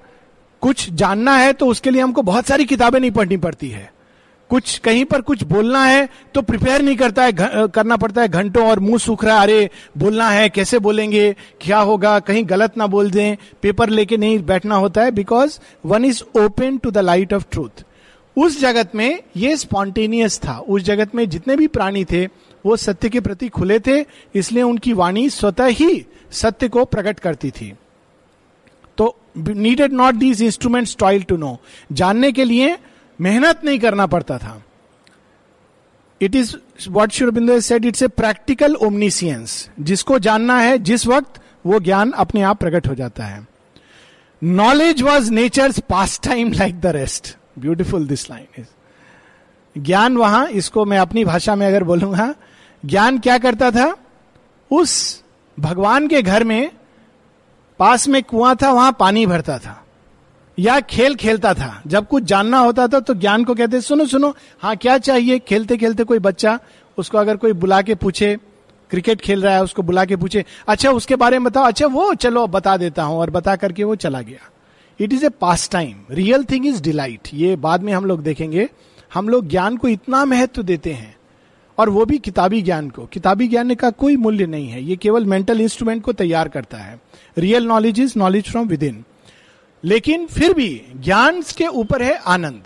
कुछ 0.61 0.89
जानना 0.91 1.35
है 1.37 1.53
तो 1.53 1.67
उसके 1.67 1.91
लिए 1.91 2.01
हमको 2.01 2.21
बहुत 2.23 2.45
सारी 2.45 2.65
किताबें 2.65 2.99
नहीं 2.99 3.11
पढ़नी 3.11 3.37
पड़ती 3.37 3.69
है। 3.69 3.91
कुछ 4.49 4.77
कहीं 4.77 5.03
पर 5.05 5.21
कुछ 5.21 5.43
बोलना 5.43 5.83
है 5.85 6.07
तो 6.35 6.41
प्रिपेयर 6.41 6.81
नहीं 6.81 6.95
करता 6.95 7.23
है 7.23 7.31
करना 7.67 7.97
पड़ता 7.97 8.21
है। 8.21 8.27
घंटों 8.27 8.67
और 8.69 8.79
मुँह 8.79 8.97
सूख 8.97 9.23
रहा 9.25 9.35
है, 9.35 9.41
अरे 9.41 9.69
बोलना 9.97 10.29
है, 10.29 10.49
कैसे 10.49 10.79
बोलेंगे, 10.79 11.35
क्या 11.61 11.79
होगा, 11.79 12.17
कहीं 12.19 12.43
गलत 12.49 12.77
ना 12.77 12.87
बोल 12.87 13.11
दें 13.11 13.37
पेपर 13.61 13.89
लेके 13.89 14.17
नहीं 14.17 14.39
बैठना 14.45 14.75
होता 14.75 15.03
है 15.03 15.11
because 15.11 15.59
one 15.85 16.05
is 16.05 16.21
open 16.37 16.77
to 16.77 16.91
the 16.91 16.97
light 16.97 17.33
of 17.33 17.45
truth 17.51 17.83
उस 18.37 18.59
जगत 18.61 18.91
में 18.95 19.19
ये 19.37 19.55
स्पॉन्टेनियस 19.57 20.39
था। 20.39 20.57
उस 20.59 20.81
जगत 20.81 21.15
में 21.15 21.27
जितने 21.29 21.55
भी 21.55 21.67
प्राणी 21.67 22.03
थे, 22.05 22.25
वो 22.25 22.75
सत्य 22.75 23.09
के 23.09 23.19
प्रति 23.19 23.47
खुले 23.49 23.79
थे, 23.79 23.99
इसलिए 24.35 24.63
उनकी 24.63 24.93
वाणी 24.93 25.29
स्वतः 25.29 25.65
ही 25.65 26.05
सत्य 26.31 26.67
को 26.67 26.85
प्रकट 26.85 27.19
करती 27.19 27.51
थी। 27.51 27.73
Needed 29.35 29.93
not 29.93 30.15
these 30.15 30.41
instrument 30.41 30.87
toil 30.99 31.23
to 31.23 31.37
know 31.37 31.57
जानने 31.91 32.31
के 32.31 32.43
लिए 32.43 32.77
मेहनत 33.19 33.63
नहीं 33.65 33.79
करना 33.79 34.05
पड़ता 34.07 34.37
था। 34.37 34.61
It 36.21 36.35
is 36.35 36.55
what 36.89 37.11
Sri Aurobindo 37.11 37.59
said 37.59 37.85
it's 37.85 38.03
a 38.03 38.07
practical 38.07 38.75
omniscience 38.75 39.69
जिसको 39.79 40.19
जानना 40.19 40.59
है, 40.59 40.77
जिस 40.77 41.07
वक्त 41.07 41.41
वो 41.65 41.79
ज्ञान 41.79 42.11
अपने 42.11 42.41
आप 42.41 42.59
प्रकट 42.59 42.87
हो 42.87 42.95
जाता 42.95 43.23
है। 43.23 43.47
Knowledge 44.41 45.01
was 45.01 45.31
nature 45.31 45.71
pastime 46.23 46.51
like 46.51 46.79
the 46.81 46.87
rest 46.87 47.35
beautiful 47.59 48.07
this 48.07 48.29
line 48.29 48.45
is 48.59 48.67
ज्ञान 49.75 50.17
वहाँ, 50.17 50.47
इसको 50.47 50.85
मैं 50.85 50.97
अपनी 50.97 51.25
भाषा 51.25 51.55
में 51.55 51.65
अगर 51.67 51.83
बोलूँगा, 51.83 52.33
ज्ञान 52.83 53.19
क्या 53.19 53.37
करता 53.37 53.69
था? 53.71 53.95
उस 54.71 55.23
भगवान 55.57 56.07
के 56.07 56.21
घर 56.21 56.43
में 56.43 56.71
पास 57.79 58.07
में 58.07 58.23
कुआँ 58.23 58.55
था, 58.55 58.71
वहाँ 58.71 58.97
पानी 58.99 59.25
भरता 59.25 59.59
था। 59.59 59.85
या 60.59 60.79
खेल 60.79 61.15
खेलता 61.15 61.53
था। 61.53 61.81
जब 61.87 62.07
कुछ 62.07 62.23
जानना 62.23 62.57
होता 62.57 62.87
था 62.87 62.99
तो 62.99 63.13
ज्ञान 63.13 63.43
को 63.43 63.55
कहते, 63.55 63.81
सुनो 63.81 64.05
सुनो 64.05 64.35
हाँ 64.61 64.75
क्या 64.75 64.97
चाहिए? 64.97 65.39
खेलते 65.39 65.77
खेलते 65.77 66.03
कोई 66.03 66.19
बच्चा 66.19 66.59
उसको 66.97 67.17
अगर 67.17 67.37
कोई 67.37 67.53
बुला 67.53 67.81
के 67.81 67.95
पूछे, 67.95 68.37
क्रिकेट 68.89 69.21
खेल 69.21 69.41
रहा 69.41 69.55
है? 69.55 69.63
उसको 69.63 69.81
बुला 69.81 70.05
के 70.05 70.15
पूछे 70.15 70.45
अच्छा 70.67 70.91
उसके 70.91 71.15
बारे 71.15 71.39
में 71.39 71.43
बताओ। 71.43 71.63
अच्छा 71.63 71.87
वो, 71.87 72.13
चलो, 72.13 72.47
बता 72.47 72.77
देता 72.77 73.03
हूँ। 73.03 73.17
और 73.17 73.29
बता 73.29 73.55
करके 73.55 73.83
वो 73.83 73.95
चला 73.95 74.21
गया। 74.21 74.49
It 74.99 75.13
is 75.13 75.25
a 75.25 75.29
pastime 75.69 75.95
real 76.11 76.43
thing 76.43 76.65
is 76.65 76.81
delight 76.81 77.19
ये 77.33 77.55
बाद 77.55 77.83
में 77.83 77.93
हम 77.93 78.05
लोग 78.05 78.23
देखेंगे। 78.23 78.69
हम 79.13 79.29
लोग 79.29 79.47
ज्ञान 79.47 79.77
को 79.77 79.87
इतना 79.87 80.25
महत्व 80.25 80.63
देते 80.63 80.93
हैं। 80.93 81.15
और 81.77 81.89
वो 81.89 82.05
भी 82.05 82.17
किताबी 82.17 82.61
ज्ञान 82.61 82.89
को। 82.89 83.05
किताबी 83.05 83.47
ज्ञान 83.47 83.75
का 83.75 83.89
कोई 83.89 84.15
मूल्य 84.15 84.45
नहीं 84.45 84.69
है। 84.69 84.83
ये 84.83 84.95
केवल 84.95 85.25
मेंटल 85.25 85.61
इंस्ट्रूमेंट 85.61 86.03
को 86.03 86.13
तैयार 86.13 86.47
करता 86.47 86.77
है। 86.77 87.01
Real 87.37 87.65
knowledge 87.65 87.99
is 87.99 88.13
knowledge 88.17 88.49
from 88.51 88.67
within 88.83 89.03
लेकिन 89.83 90.25
फिर 90.27 90.53
भी 90.53 90.69
ज्ञान 90.95 91.41
के 91.57 91.67
ऊपर 91.67 92.03
है 92.03 92.15
आनंद। 92.27 92.63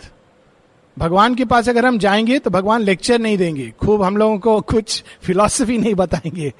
भगवान 0.96 1.34
के 1.34 1.44
पास 1.44 1.68
अगर 1.68 1.86
हम 1.86 1.98
जाएँगे 1.98 2.38
तो 2.38 2.50
भगवान 2.50 2.82
लेक्चर 2.82 3.18
नहीं 3.18 3.38
देंगे। 3.38 3.72
खूब 3.80 4.02
हम 4.02 4.16
लोगों 4.16 4.38
को 4.38 4.60
कुछ 4.62 5.02
फिलॉसफी 5.22 5.78
नहीं 5.78 5.94
बताएँगे। 5.94 6.52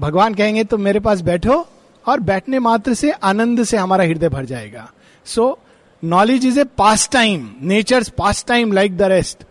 भगवान 0.00 0.34
कहेंगे 0.34 0.64
तो 0.64 0.78
मेरे 0.78 1.00
पास 1.00 1.20
बैठो 1.20 1.66
और 2.04 2.20
बैठने 2.20 2.58
मात्र 2.58 2.94
से 2.94 3.10
आनंद 3.10 3.62
से 3.64 3.76
हमारा 3.76 4.04
हृदय 4.04 4.28
भर 4.28 4.44
जाएगा। 4.44 4.90
So 5.26 5.58
knowledge 6.02 6.46
is 6.46 6.60
a 6.60 6.64
pastime 7.12 7.48
nature 7.62 8.04
pastime 8.48 8.72
like 8.72 8.96
the 8.96 9.02
rest 9.12 9.44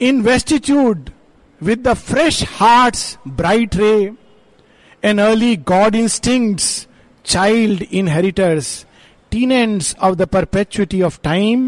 in 0.00 0.20
vastitude 0.22 1.10
with 1.60 1.86
the 1.88 1.92
fresh 1.94 2.42
heart 2.56 3.28
bright 3.28 3.76
ray 3.76 3.92
an 5.02 5.18
early 5.18 5.56
god 5.56 5.94
instincts 5.94 6.86
child 7.28 7.82
inheritors 7.82 8.84
tenants 9.32 9.88
of 10.04 10.14
the 10.18 10.26
perpetuity 10.26 10.98
of 11.06 11.16
time, 11.22 11.64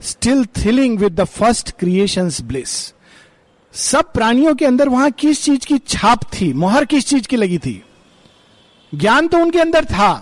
still 0.00 0.38
thrilling 0.58 0.94
with 1.00 1.16
the 1.16 1.26
first 1.32 1.72
creation's 1.78 2.38
bliss. 2.50 2.70
सब 3.74 4.12
प्राणियों 4.12 4.54
के 4.54 4.66
अंदर 4.66 4.88
वहाँ 4.88 5.10
किस 5.10 5.42
चीज़ 5.44 5.66
की 5.66 5.78
छाप 5.78 6.24
थी? 6.34 6.52
मोहर 6.52 6.84
किस 6.84 7.06
चीज़ 7.08 7.28
की 7.28 7.36
लगी 7.36 7.58
थी? 7.58 7.82
ज्ञान 8.92 9.28
तो 9.28 9.38
उनके 9.38 9.58
अंदर 9.58 9.84
था 9.84 10.12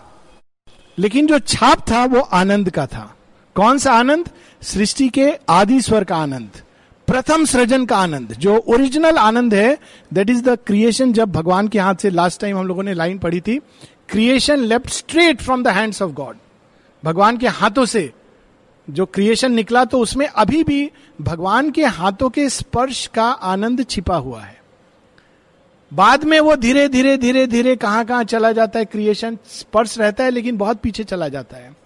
लेकिन 0.99 1.27
जो 1.27 1.39
छाप 1.39 1.91
था 1.91 2.05
वो 2.05 2.21
आनंद 2.21 2.71
का 2.71 2.87
था। 2.87 3.15
कौन 3.57 3.79
सा 3.79 3.93
आनंद? 3.93 4.29
सृष्टि 4.63 5.09
के 5.09 5.31
आदि 5.49 5.81
स्वर 5.81 6.05
का 6.05 6.17
आनंद 6.17 6.63
प्रथम 7.09 7.45
सृजन 7.45 7.85
का 7.87 7.97
आनंद। 7.97 8.33
जो 8.39 8.57
ओरिजिनल 8.69 9.19
आनंद 9.19 9.55
है 9.55 9.79
दैट 10.15 10.31
इज़ 10.31 10.43
द 10.43 10.59
क्रिएशन 10.67 11.13
जब 11.13 11.33
भगवान 11.33 11.69
के 11.69 11.79
हाथ 11.79 11.95
से 12.03 12.11
लास्ट 12.11 12.41
टाइम 12.41 12.59
हम 12.59 12.67
लोगों 12.67 12.83
ने 12.83 12.95
लाइन 12.95 13.19
पढ़ी 13.19 13.41
थी 13.41 13.61
creation 14.09 14.61
left 14.61 14.91
straight 14.91 15.43
from 15.43 15.63
the 15.63 15.69
hands 15.69 16.03
of 16.03 16.13
God 16.13 16.37
भगवान 17.03 17.37
के 17.37 17.49
हाथों 17.49 17.85
से 17.85 18.11
जो 18.89 19.07
क्रिएशन 19.07 19.53
निकला 19.53 19.85
तो 19.85 19.99
उसमें 19.99 20.27
अभी 20.27 20.63
भी 20.65 20.91
भगवान 21.21 21.71
के 21.71 21.85
हाथों 21.85 22.29
के 22.31 22.49
स्पर्श 22.51 23.07
का 23.07 23.25
आनंद 23.25 23.85
छिपा 23.87 24.17
हुआ 24.17 24.41
है। 24.41 24.57
बाद 25.93 26.25
में 26.25 26.39
वो 26.41 26.57
धीरे 26.57 26.89
धीरे 26.89 27.17
धीरे 27.17 27.47
धीरे 27.47 27.75
कहाँ 27.77 28.05
कहाँ 28.05 28.25
चला 28.25 28.53
जाता 28.53 28.79
है 28.79 28.85
क्रिएशन 28.85 29.39
स्पर्श 29.49 29.99
रहता 29.99 30.25
है, 30.25 30.31
लेकिन 30.31 30.57
बहुत 30.57 30.81
पीछे 30.81 31.05
चला 31.05 31.29
जाता 31.29 31.57
है। 31.57 31.77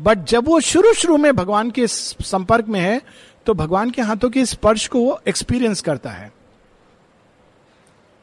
बट 0.00 0.24
जब 0.24 0.48
वो 0.48 0.60
शुरू 0.60 0.92
शुरू 0.94 1.16
में 1.16 1.34
भगवान 1.36 1.70
के 1.70 1.86
संपर्क 1.86 2.66
में 2.68 2.80
है 2.80 3.00
तो 3.46 3.54
भगवान 3.54 3.90
के 3.90 4.02
हाथों 4.02 4.30
के 4.30 4.44
स्पर्श 4.46 4.86
को 4.88 5.00
वो 5.00 5.20
एक्सपीरियंस 5.28 5.80
करता 5.80 6.10
है। 6.10 6.32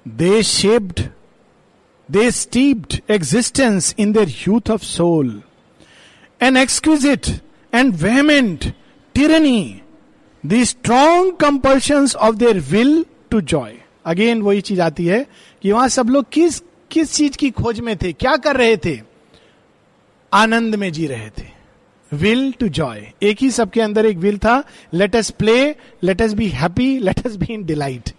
They 0.06 0.42
shaped 0.44 1.02
they 2.12 2.32
steeped 2.32 3.00
existence 3.10 3.96
in 4.00 4.12
their 4.12 4.30
youth 4.48 4.70
of 4.72 4.84
soul 4.84 5.42
an 6.42 6.58
exquisite 6.58 7.28
and 7.76 7.94
vehement 7.94 8.74
tyranny 9.14 9.82
the 10.46 10.64
strong 10.64 11.36
compulsion 11.36 12.08
of 12.18 12.36
their 12.36 12.60
will 12.60 13.06
to 13.30 13.42
joy 13.42 13.74
again 14.06 14.42
वही 14.42 14.62
चीज़ 14.62 14.82
आती 14.82 15.06
है 15.06 15.26
कि 15.62 15.72
वहाँ 15.72 15.88
सब 15.88 16.10
लोग 16.10 16.26
किस 16.32 16.62
किस 16.92 17.14
चीज़ 17.14 17.38
की 17.38 17.50
खोज 17.50 17.80
में 17.80 17.98
थे? 17.98 18.14
क्या 18.14 18.36
कर 18.36 18.56
रहे 18.56 18.78
थे? 18.78 19.02
आनंद 20.34 20.76
में 20.76 20.92
जी 20.92 21.08
रहे 21.08 21.30
थे। 21.30 21.48
विल 22.12 22.52
टू 22.52 22.68
जॉय 22.68 23.12
एक 23.24 23.38
ही 23.42 23.52
सबके 23.52 23.82
अंदर 23.82 24.06
एक 24.06 24.18
विल 24.18 24.38
था। 24.38 24.64
Let 24.94 25.16
us 25.16 25.30
play 25.30 25.76
let 26.04 26.22
us 26.22 26.34
be 26.34 26.48
happy 26.48 26.98
let 27.00 27.26
us 27.26 27.36
be 27.36 27.54
in 27.54 27.64
delight 27.64 28.12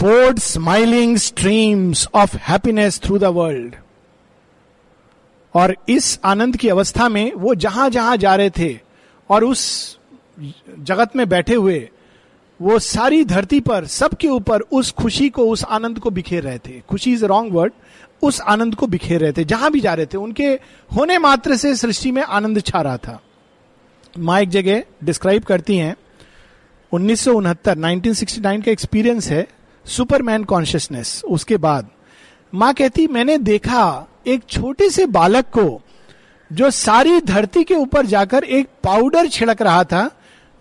poured 0.00 0.38
smiling 0.38 1.16
streams 1.16 2.08
of 2.14 2.36
happiness 2.36 3.00
through 3.00 3.18
the 3.18 3.24
world 3.24 3.74
और 5.54 5.76
इस 5.88 6.20
आनंद 6.24 6.56
की 6.56 6.68
अवस्था 6.68 7.08
में 7.08 7.32
वो 7.32 7.54
जहाँ 7.54 7.90
जहाँ 7.90 8.16
जा 8.16 8.34
रहे 8.34 8.50
थे 8.50 8.78
और 9.30 9.44
उस 9.44 9.98
जगत 10.78 11.16
में 11.16 11.28
बैठे 11.28 11.54
हुए, 11.54 11.90
वो 12.62 12.78
सारी 12.78 13.24
धरती 13.24 13.60
पर, 13.60 13.86
सबके 13.86 14.28
ऊपर 14.28 14.60
उस 14.60 14.90
खुशी 14.90 15.28
को, 15.28 15.46
उस 15.46 15.64
आनंद 15.64 15.98
को 15.98 16.10
बिखेर 16.10 16.42
रहे 16.42 16.58
थे। 16.58 16.80
खुशी 16.80 17.12
इज़ 17.12 17.24
रॉन्ग 17.24 17.52
वर्ड 17.52 17.72
उस 18.22 18.40
आनंद 18.40 18.74
को 18.74 18.86
बिखेर 18.86 19.20
रहे 19.20 19.32
थे। 19.32 19.44
जहाँ 19.44 19.70
भी 19.70 19.80
जा 19.80 19.94
रहे 19.94 20.06
थे, 20.06 20.18
उनके 20.18 20.48
होने 20.96 21.18
मात्र 21.18 21.56
से 21.56 21.76
सृष्टि 21.76 22.10
में 22.10 22.22
आनंद 22.22 22.60
छा 22.60 22.80
रहा 22.80 22.96
था। 22.96 23.20
माँ 24.18 24.40
एक 24.40 24.48
जगह 24.48 24.82
डिस्क्राइब 25.04 25.42
करती 25.42 25.76
हैं। 25.76 25.96
उन्नीस 26.92 27.20
सौ 27.20 27.34
उनहत्तर 27.34 27.76
नाइन 27.76 28.00
का 28.00 28.70
एक्सपीरियंस 28.70 29.28
है। 29.28 29.59
सुपरमैन 29.84 30.44
कॉन्शियसनेस, 30.44 31.22
उसके 31.24 31.56
बाद 31.56 31.90
माँ 32.54 32.74
कहती, 32.74 33.06
मैंने 33.06 33.38
देखा 33.38 34.06
एक 34.26 34.44
छोटे 34.48 34.90
से 34.90 35.06
बालक 35.06 35.44
को 35.44 35.82
जो 36.52 36.70
सारी 36.70 37.20
धरती 37.20 37.64
के 37.64 37.74
ऊपर 37.74 38.06
जाकर 38.06 38.44
एक 38.44 38.68
पाउडर 38.84 39.28
छिड़क 39.28 39.62
रहा 39.62 39.84
था, 39.84 40.10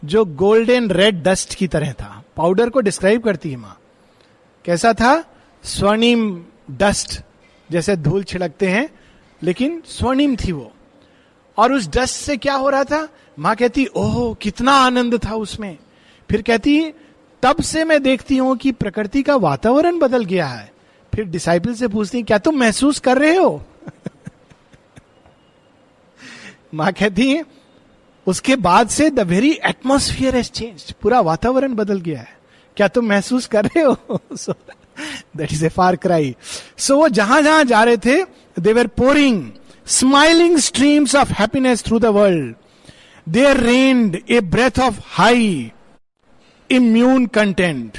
जो 0.05 0.25
गोल्डन 0.25 0.91
रेड 0.91 1.23
डस्ट 1.23 1.55
की 1.55 1.67
तरह 1.67 1.91
था। 1.91 2.23
पाउडर 2.38 2.69
को 2.69 2.79
डिस्क्राइब 2.79 3.23
करती 3.23 3.51
है 3.51 3.57
माँ। 3.57 3.79
कैसा 4.65 4.93
था? 4.93 5.23
स्वर्णिम 5.63 6.45
डस्ट, 6.71 7.21
जैसे 7.71 7.95
धूल 7.95 8.23
छिड़कते 8.23 8.67
हैं, 8.67 8.89
लेकिन 9.43 9.83
स्वर्णिम 9.85 10.35
थी 10.35 10.51
वो। 10.51 10.71
और 11.57 11.73
उस 11.73 11.88
डस्ट 11.88 12.15
से 12.15 12.38
क्या 12.38 12.53
हो 12.53 12.69
रहा 12.69 12.83
था? 12.83 13.09
माँ 13.39 13.55
कहती, 13.55 13.85
ओह, 13.85 14.35
कितना 14.35 14.71
आनंद 14.71 15.25
था 15.25 15.35
उसमें। 15.35 15.77
फिर 16.29 16.41
कहती 16.41 16.93
तब 17.43 17.62
से 17.62 17.84
मैं 17.84 18.01
देखती 18.03 18.38
हूँ 18.38 18.58
कि 18.58 18.72
प्रकृति 18.72 19.24
का 19.24 19.36
वातावरण 19.36 20.00
बदल 20.00 20.25
गया 20.25 20.48
है। 20.48 20.72
फिर 21.15 21.25
डिसाइपल 21.25 21.74
से 21.74 21.88
पूछती 21.88 22.24
क्या 22.24 22.38
तुम 22.38 22.55
महसूस 22.55 23.00
कर 23.00 23.17
रहे 23.17 23.36
हो? 23.36 23.62
माँ 26.74 26.91
कहती 26.93 27.31
है, 27.31 27.46
उसके 28.27 28.55
बाद 28.55 28.89
से 28.89 29.10
the 29.10 29.19
very 29.19 29.51
atmosphere 29.65 30.36
has 30.36 30.50
change 30.51 30.91
पूरा 30.91 31.19
वातावरण 31.22 31.74
बदल 31.75 32.01
गया 32.01 32.19
है। 32.19 32.38
क्या 32.77 32.88
तुम 32.88 33.05
महसूस 33.05 33.48
कर 33.48 33.65
रहे 33.65 33.84
हो? 33.84 34.19
That 35.38 35.53
is 35.53 35.65
a 35.65 35.69
far 35.69 35.96
cry 35.96 36.36
so 36.77 36.96
वो 36.96 37.10
जहाँ 37.10 37.41
जहाँ 37.41 37.63
जा 37.63 37.84
रहे 37.84 37.98
थे 37.98 38.24
they 38.60 38.74
were 38.74 38.88
pouring 38.88 39.51
smiling 39.88 40.58
streams 40.58 41.15
of 41.15 41.31
happiness 41.34 41.84
through 41.84 42.00
the 42.00 42.05
world 42.05 42.55
there 43.29 43.58
rained 43.58 44.17
a 44.29 44.39
breath 44.41 44.79
of 44.79 45.00
high 45.03 45.72
immune 46.71 47.25
content 47.25 47.97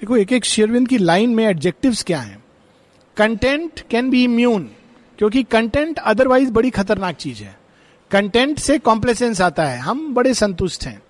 देखो 0.00 0.16
एक 0.16 0.32
एक 0.32 0.44
शेरविंद 0.44 0.88
की 0.88 0.98
लाइन 0.98 1.30
में 1.30 1.46
एडजेक्टिव्स 1.46 2.02
क्या 2.02 2.20
है? 2.20 2.42
कंटेंट 3.16 3.80
कैन 3.90 4.10
बी 4.10 4.24
इम्यून 4.24 4.70
क्योंकि 5.18 5.42
कंटेंट 5.42 5.98
अदरवाइज़ 5.98 6.50
बड़ी 6.50 6.70
खतरनाक 6.70 7.16
चीज़ 7.16 7.42
है। 7.42 7.58
कंटेंट 8.10 8.58
से 8.58 8.78
कॉम्प्लेसेंस 8.78 9.40
आता 9.40 9.64
है। 9.64 9.78
हम 9.78 10.14
बड़े 10.14 10.34
संतुष्ट 10.34 10.86
हैं। 10.86 11.02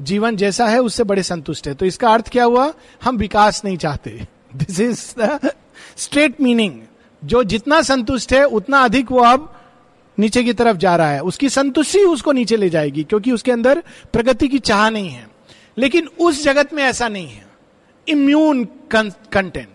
जीवन 0.00 0.36
जैसा 0.36 0.66
है, 0.66 0.78
उससे 0.78 1.04
बड़े 1.04 1.22
संतुष्ट 1.22 1.68
है। 1.68 1.74
तो 1.74 1.86
इसका 1.86 2.08
अर्थ 2.08 2.28
क्या 2.28 2.44
हुआ? 2.44 2.74
हम 3.02 3.16
विकास 3.16 3.62
नहीं 3.64 3.76
चाहते। 3.76 4.26
This 4.56 4.80
is 4.80 5.14
the 5.18 5.52
straight 5.96 6.40
meaning 6.40 6.80
जो 7.24 7.44
जितना 7.44 7.82
संतुष्ट 7.82 8.32
है, 8.32 8.44
उतना 8.44 8.78
अधिक 8.78 9.12
वो 9.12 9.18
अब 9.18 9.60
नीचे 10.18 10.44
की 10.44 10.52
तरफ़ 10.52 10.76
जा 10.76 10.96
रहा 10.96 11.10
है। 11.10 11.20
उसकी 11.20 11.48
संतुष्टि 11.48 11.98
उसको 11.98 12.32
नीचे 12.32 12.56
ले 12.56 12.70
जाएगी, 12.70 13.04
क्योंकि 13.04 13.32
उसके 13.32 13.52
अंदर 13.52 13.82
प्रगति 14.12 14.48
की 14.48 14.58
चाह 14.58 14.90
नहीं 14.90 15.08
है। 15.08 15.33
लेकिन 15.76 16.08
उस 16.20 16.42
जगत 16.44 16.72
में 16.74 16.82
ऐसा 16.82 17.08
नहीं 17.08 17.28
है। 17.28 17.46
इम्यून 18.06 18.64
कंटेंट 18.92 19.68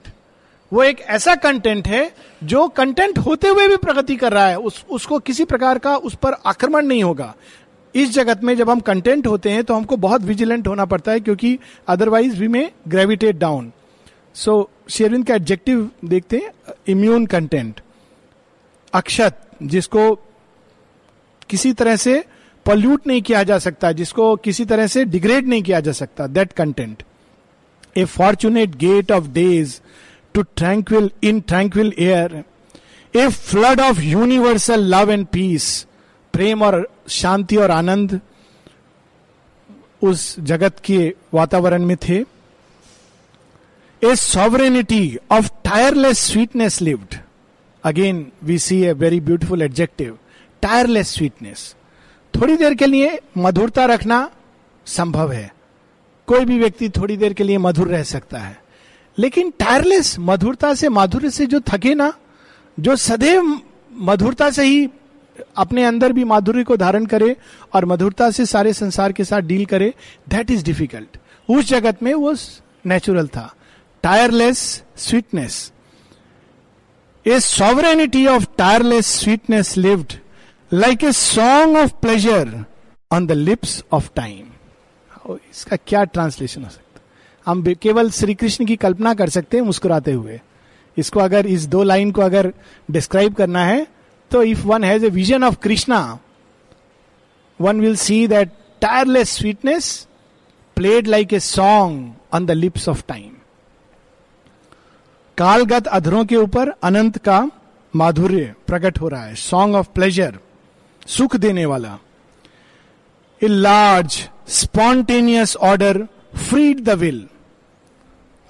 वो 0.71 0.83
एक 0.83 0.99
ऐसा 1.01 1.35
कंटेंट 1.35 1.87
है 1.87 2.11
जो 2.43 2.67
कंटेंट 2.69 3.17
होते 3.17 3.47
हुए 3.47 3.67
भी 3.67 3.77
प्रगति 3.77 4.15
कर 4.15 4.33
रहा 4.33 4.47
है। 4.47 4.57
उस, 4.57 4.85
उसको 4.89 5.19
किसी 5.19 5.45
प्रकार 5.45 5.79
का 5.79 5.95
उस 5.97 6.15
पर 6.15 6.33
आक्रमण 6.45 6.85
नहीं 6.85 7.03
होगा। 7.03 7.33
इस 7.95 8.11
जगत 8.11 8.43
में 8.43 8.55
जब 8.57 8.69
हम 8.69 8.79
कंटेंट 8.79 9.27
होते 9.27 9.49
हैं 9.49 9.63
तो 9.63 9.73
हमको 9.73 9.97
बहुत 9.97 10.21
विजिलेंट 10.21 10.67
होना 10.67 10.85
पड़ता 10.85 11.11
है 11.11 11.19
क्योंकि 11.19 11.57
otherwise 11.87 12.39
we 12.39 12.47
may 12.47 12.71
gravitate 12.87 13.37
down 13.37 13.71
so 14.35 14.69
शेरविंद 14.89 15.25
का 15.27 15.35
एडजेक्टिव 15.35 15.89
देखते 16.05 16.37
हैं 16.37 16.73
इम्यून 16.87 17.25
कंटेंट 17.25 17.81
अक्षत, 18.93 19.41
जिसको 19.63 20.13
किसी 21.49 21.73
तरह 21.73 21.95
से 21.95 22.23
पॉल्यूट 22.69 23.07
नहीं 23.07 23.21
किया 23.21 23.43
जा 23.43 23.57
सकता, 23.59 23.91
जिसको 23.91 24.35
किसी 24.37 24.65
तरह 24.65 24.87
से 24.87 25.05
डिग्रेड 25.07 25.47
नहीं 25.47 25.63
किया 25.63 25.79
जा 25.79 25.91
सकता 25.91 26.27
that 26.29 26.53
content 26.53 27.03
a 27.97 28.05
fortunate 28.05 28.75
gait 28.77 29.11
of 29.11 29.27
days 29.33 29.79
to 30.35 30.41
tranquil 30.55 31.09
in 31.23 31.39
tranquil 31.41 31.93
air 31.99 32.43
a 33.13 33.27
flood 33.29 33.79
of 33.81 34.01
universal 34.01 34.83
love 34.95 35.11
and 35.11 35.25
peace 35.27 35.85
प्रेम 36.33 36.61
और 36.63 36.87
शांति 37.09 37.55
और 37.57 37.71
आनंद 37.71 38.19
उस 40.01 40.35
जगत 40.39 40.79
के 40.85 40.97
वातावरण 41.33 41.85
में 41.85 41.95
थे. 42.07 42.19
A 44.01 44.15
sovereignty 44.15 45.17
of 45.31 45.49
tireless 45.65 46.19
sweetness 46.27 46.81
lived 46.81 47.15
again 47.83 48.25
we 48.43 48.57
see 48.59 48.81
a 48.83 48.93
very 49.01 49.19
beautiful 49.21 49.61
adjective 49.61 50.17
tireless 50.63 51.15
sweetness 51.15 51.75
थोड़ी 52.41 52.55
देर 52.57 52.73
के 52.73 52.85
लिए 52.85 53.19
मधुरता 53.37 53.85
रखना 53.85 54.29
संभव 54.87 55.31
है। 55.31 55.51
कोई 56.27 56.45
भी 56.45 56.59
व्यक्ति 56.59 56.89
थोड़ी 56.89 57.17
देर 57.17 57.33
के 57.33 57.43
लिए 57.43 57.57
मधुर 57.57 57.87
रह 57.87 58.03
सकता 58.03 58.39
है। 58.39 58.57
लेकिन 59.17 59.49
टायरलेस 59.59 60.15
मधुरता 60.19 60.73
से 60.73 60.89
माधुर्य 60.89 61.29
से 61.29 61.45
जो 61.45 61.59
थके 61.69 61.93
ना, 61.95 62.13
जो 62.79 62.95
सदैव 62.95 63.59
मधुरता 63.91 64.49
से 64.49 64.63
ही 64.63 64.87
अपने 65.57 65.83
अंदर 65.83 66.13
भी 66.13 66.23
माधुर्य 66.23 66.63
को 66.63 66.77
धारण 66.77 67.05
करे 67.05 67.35
और 67.73 67.85
मधुरता 67.85 68.29
से 68.31 68.45
सारे 68.45 68.73
संसार 68.73 69.11
के 69.11 69.23
साथ 69.23 69.41
डील 69.41 69.65
करे 69.65 69.93
दैट 70.29 70.51
इज़ 70.51 70.63
डिफ़िकल्ट 70.63 71.17
उस 71.49 71.65
जगत 71.65 72.03
में 72.03 72.13
वो 72.13 72.33
नेचुरल 72.85 73.27
था। 73.27 73.53
Tireless 74.03 74.83
sweetness 74.97 75.71
a 77.25 77.39
sovereignty 77.39 78.25
of 78.27 78.45
tireless 78.57 79.07
sweetness 79.19 79.75
lived 79.77 80.13
like 80.73 81.03
a 81.03 81.11
song 81.11 81.77
of 81.77 81.93
pleasure 82.01 82.65
on 83.11 83.25
the 83.27 83.31
lips 83.31 83.83
of 83.91 84.09
time 84.15 85.35
इसका 85.51 85.75
क्या 85.87 86.03
ट्रांसलेशन 86.03 86.63
हो 86.63 86.69
सकता 86.69 87.01
हम 87.45 87.63
केवल 87.81 88.09
श्री 88.11 88.33
कृष्ण 88.33 88.65
की 88.65 88.75
कल्पना 88.75 89.13
कर 89.13 89.29
सकते 89.29 89.57
हैं 89.57 89.63
मुस्कुराते 89.63 90.11
हुए। 90.11 90.39
इसको 90.97 91.19
अगर, 91.19 91.45
इस 91.45 91.65
दो 91.65 91.83
लाइन 91.83 92.11
को 92.11 92.21
अगर 92.21 92.53
डिस्क्राइब 92.91 93.33
करना 93.33 93.63
है 93.65 93.87
तो 94.31 94.43
if 94.43 94.65
one 94.67 94.83
has 94.83 95.05
a 95.05 95.09
vision 95.09 95.43
of 95.43 95.55
Krishna 95.55 96.19
one 97.61 97.81
will 97.81 97.95
see 97.95 98.27
that 98.27 98.51
tireless 98.81 99.29
sweetness 99.29 100.07
played 100.75 101.07
like 101.07 101.33
a 101.33 101.39
song 101.39 102.13
on 102.33 102.45
the 102.45 102.51
lips 102.51 102.89
of 102.89 103.03
time 103.07 103.31
कालगत 105.37 105.87
अधरों 105.87 106.25
के 106.25 106.35
ऊपर 106.35 106.69
अनंत 106.83 107.17
का 107.17 107.39
माधुर्य 107.95 108.53
प्रकट 108.67 109.01
हो 109.01 109.07
रहा 109.07 109.23
है। 109.23 109.35
सॉन्ग 109.35 109.75
ऑफ़ 109.75 109.87
प्लेजर 109.89 110.39
सुख 111.07 111.35
देने 111.35 111.65
वाला। 111.65 111.97
A 113.41 113.47
large 113.47 114.27
spontaneous 114.47 115.55
order 115.55 116.03
freed 116.37 116.83
the 116.83 116.89
will 116.89 117.25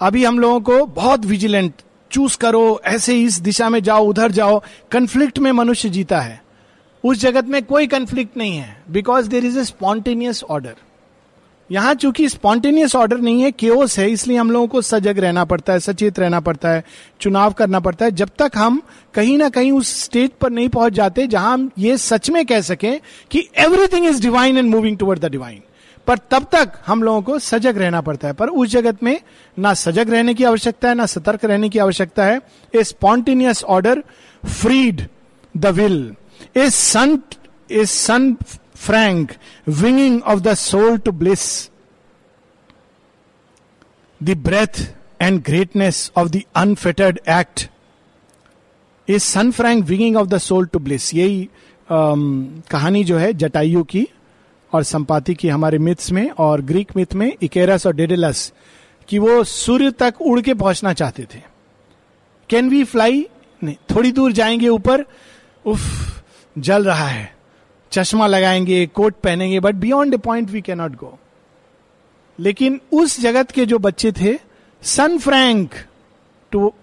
अभी 0.01 0.23
हम 0.25 0.39
लोगों 0.39 0.59
को 0.61 0.85
बहुत 0.85 1.25
विजिलेंट 1.25 1.73
चूज़ 2.11 2.37
करो, 2.37 2.81
ऐसे 2.85 3.15
इस 3.21 3.39
दिशा 3.39 3.69
में 3.69 3.81
जाओ, 3.83 4.05
उधर 4.05 4.31
जाओ 4.31 4.61
कंफ्लिक्ट 4.91 5.39
में 5.39 5.51
मनुष्य 5.51 5.89
जीता 5.89 6.19
है। 6.21 6.41
उस 7.03 7.17
जगत 7.17 7.45
में 7.45 7.63
कोई 7.63 7.87
कंफ्लिक्ट 7.87 8.37
नहीं 8.37 8.57
है 8.57 8.83
because 8.91 9.29
there 9.29 9.45
is 9.45 9.59
a 9.59 9.63
spontaneous 9.63 10.43
order 10.43 10.75
यहाँ 11.69 11.93
चूँकि 11.93 12.27
स्पॉन्टेनियस 12.29 12.95
ऑर्डर 12.95 13.17
नहीं 13.17 13.41
है 13.41 13.51
केओस 13.51 13.97
है, 13.99 14.09
इसलिए 14.11 14.37
हम 14.37 14.51
लोगों 14.51 14.67
को 14.67 14.81
सजग 14.81 15.19
रहना 15.19 15.43
पड़ता 15.45 15.73
है, 15.73 15.79
सचेत 15.79 16.19
रहना 16.19 16.39
पड़ता 16.39 16.69
है, 16.69 16.83
चुनाव 17.21 17.53
करना 17.53 17.79
पड़ता 17.79 18.05
है। 18.05 18.11
जब 18.11 18.29
तक 18.39 18.51
हम 18.55 18.81
कहीं 19.13 19.37
ना 19.37 19.49
कहीं 19.49 19.71
उस 19.71 19.95
स्टेज 20.03 20.29
पर 20.41 20.51
नहीं 20.51 20.69
पहुँच 20.69 20.93
जाते 20.93 21.27
जहाँ 21.27 21.53
हम 21.53 21.69
ये 21.79 21.97
सच 21.97 22.29
में 22.29 22.45
कह 22.45 22.61
सकें 22.61 22.99
कि 23.31 23.47
everything 23.57 24.05
is 24.05 24.21
divine 24.21 24.57
and 24.57 24.69
moving 24.69 24.97
toward 24.97 25.19
the 25.19 25.31
divine 25.31 25.61
पर 26.07 26.17
तब 26.31 26.47
तक 26.51 26.71
हम 26.85 27.03
लोगों 27.03 27.21
को 27.21 27.37
सजग 27.39 27.77
रहना 27.77 28.01
पड़ता 28.01 28.27
है। 28.27 28.33
पर 28.33 28.49
उस 28.49 28.69
जगत 28.69 29.03
में 29.03 29.19
ना 29.57 29.73
सजग 29.73 30.09
रहने 30.09 30.33
की 30.33 30.43
आवश्यकता 30.43 30.89
है, 30.89 30.95
ना 30.95 31.05
सतर्क 31.05 31.45
रहने 31.45 31.69
की 31.69 31.79
आवश्यकता 31.79 32.25
है। 32.25 32.39
A 32.73 32.83
spontaneous 32.83 33.63
order 33.65 34.03
freed 34.43 35.05
the 35.55 35.65
will 35.67 36.15
a 36.57 36.69
sun 36.69 37.19
a 37.71 37.85
sun 37.85 38.35
frank 38.87 39.31
winging 39.67 40.23
of 40.23 40.43
the 40.43 40.55
soul 40.55 40.97
to 40.99 41.11
bliss. 41.11 41.69
The 44.23 44.35
breadth 44.35 44.93
and 45.21 45.43
greatness 45.43 46.11
of 46.17 46.31
the 46.31 46.47
unfettered 46.63 47.17
act 47.27 47.67
is 49.09 49.23
sun 49.23 49.51
frank 49.51 49.85
winging 49.85 50.17
of 50.17 50.27
the 50.27 50.37
soul 50.37 50.65
to 50.65 50.79
bliss 50.79 51.13
यही 51.13 51.49
um, 51.91 52.67
कहानी 52.69 53.03
जो 53.03 53.17
है 53.17 53.33
जटायु 53.33 53.83
की 53.83 54.07
और 54.73 54.83
संपाति 54.83 55.35
की 55.35 55.49
हमारे 55.49 55.77
myths 55.77 56.11
में 56.11 56.29
और 56.29 56.61
ग्रीक 56.61 56.95
मिथ 56.95 57.13
में 57.13 57.37
इकेरस 57.41 57.87
और 57.87 57.93
डेडेलस 57.93 58.53
कि 59.07 59.19
वो 59.19 59.43
सूर्य 59.43 59.91
तक 59.91 60.13
उड़ 60.21 60.41
के 60.41 60.53
पहुँचना 60.53 60.93
चाहते 60.93 61.27
थे। 61.35 61.41
कैन 62.49 62.69
वी 62.69 62.83
फ्लाई 62.83 63.29
नहीं 63.63 63.75
थोड़ी 63.95 64.11
दूर 64.11 64.31
जाएँगे 64.31 64.67
ऊपर 64.67 65.05
उफ 65.65 65.83
जल 66.57 66.85
रहा 66.85 67.07
है। 67.07 67.38
चश्मा 67.91 68.27
लगाएँगे, 68.27 68.85
कोट 68.85 69.15
पहनेंगे 69.15 69.59
but 69.59 69.75
beyond 69.75 70.13
a 70.13 70.17
point 70.17 70.49
we 70.49 70.61
cannot 70.61 70.95
go 70.95 71.19
लेकिन 72.39 72.81
उस 72.91 73.19
जगत 73.19 73.51
के 73.51 73.65
जो 73.65 73.79
बच्चे 73.79 74.11
थे 74.11 74.39
सन 74.81 75.17
फ्रैंक 75.17 75.69
टू 76.51 76.73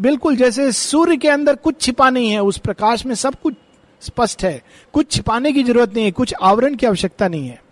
बिल्कुल 0.00 0.36
जैसे 0.36 0.72
सूर्य 0.72 1.16
के 1.16 1.28
अंदर 1.28 1.56
कुछ 1.56 1.80
छिपा 1.80 2.10
नहीं 2.10 2.30
है, 2.30 2.42
उस 2.42 2.58
प्रकाश 2.58 3.06
में 3.06 3.14
सब 3.14 3.34
कुछ 3.34 3.54
स्पष्ट 4.00 4.44
है। 4.44 4.62
कुछ 4.92 5.12
छिपाने 5.12 5.52
की 5.52 5.62
ज़रूरत 5.62 5.94
नहीं 5.94 6.04
है, 6.04 6.10
कुछ 6.10 6.34
आवरण 6.42 6.74
की 6.74 6.86
आवश्यकता 6.86 7.28
नहीं 7.28 7.48
है। 7.48 7.62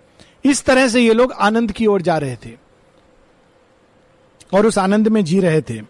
इस 0.45 0.65
तरह 0.65 0.89
से 0.89 1.01
ये 1.01 1.15
लोग 1.15 1.33
आनंद 1.33 1.73
की 1.73 1.87
ओर 1.87 2.03
जा 2.03 2.19
रहे 2.19 2.37
थे। 2.37 2.51
और 4.55 4.67
उस 4.67 4.79
आनंद 4.79 5.09
में 5.09 5.25
जी 5.25 5.41
रहे 5.41 5.61
थे। 5.61 5.81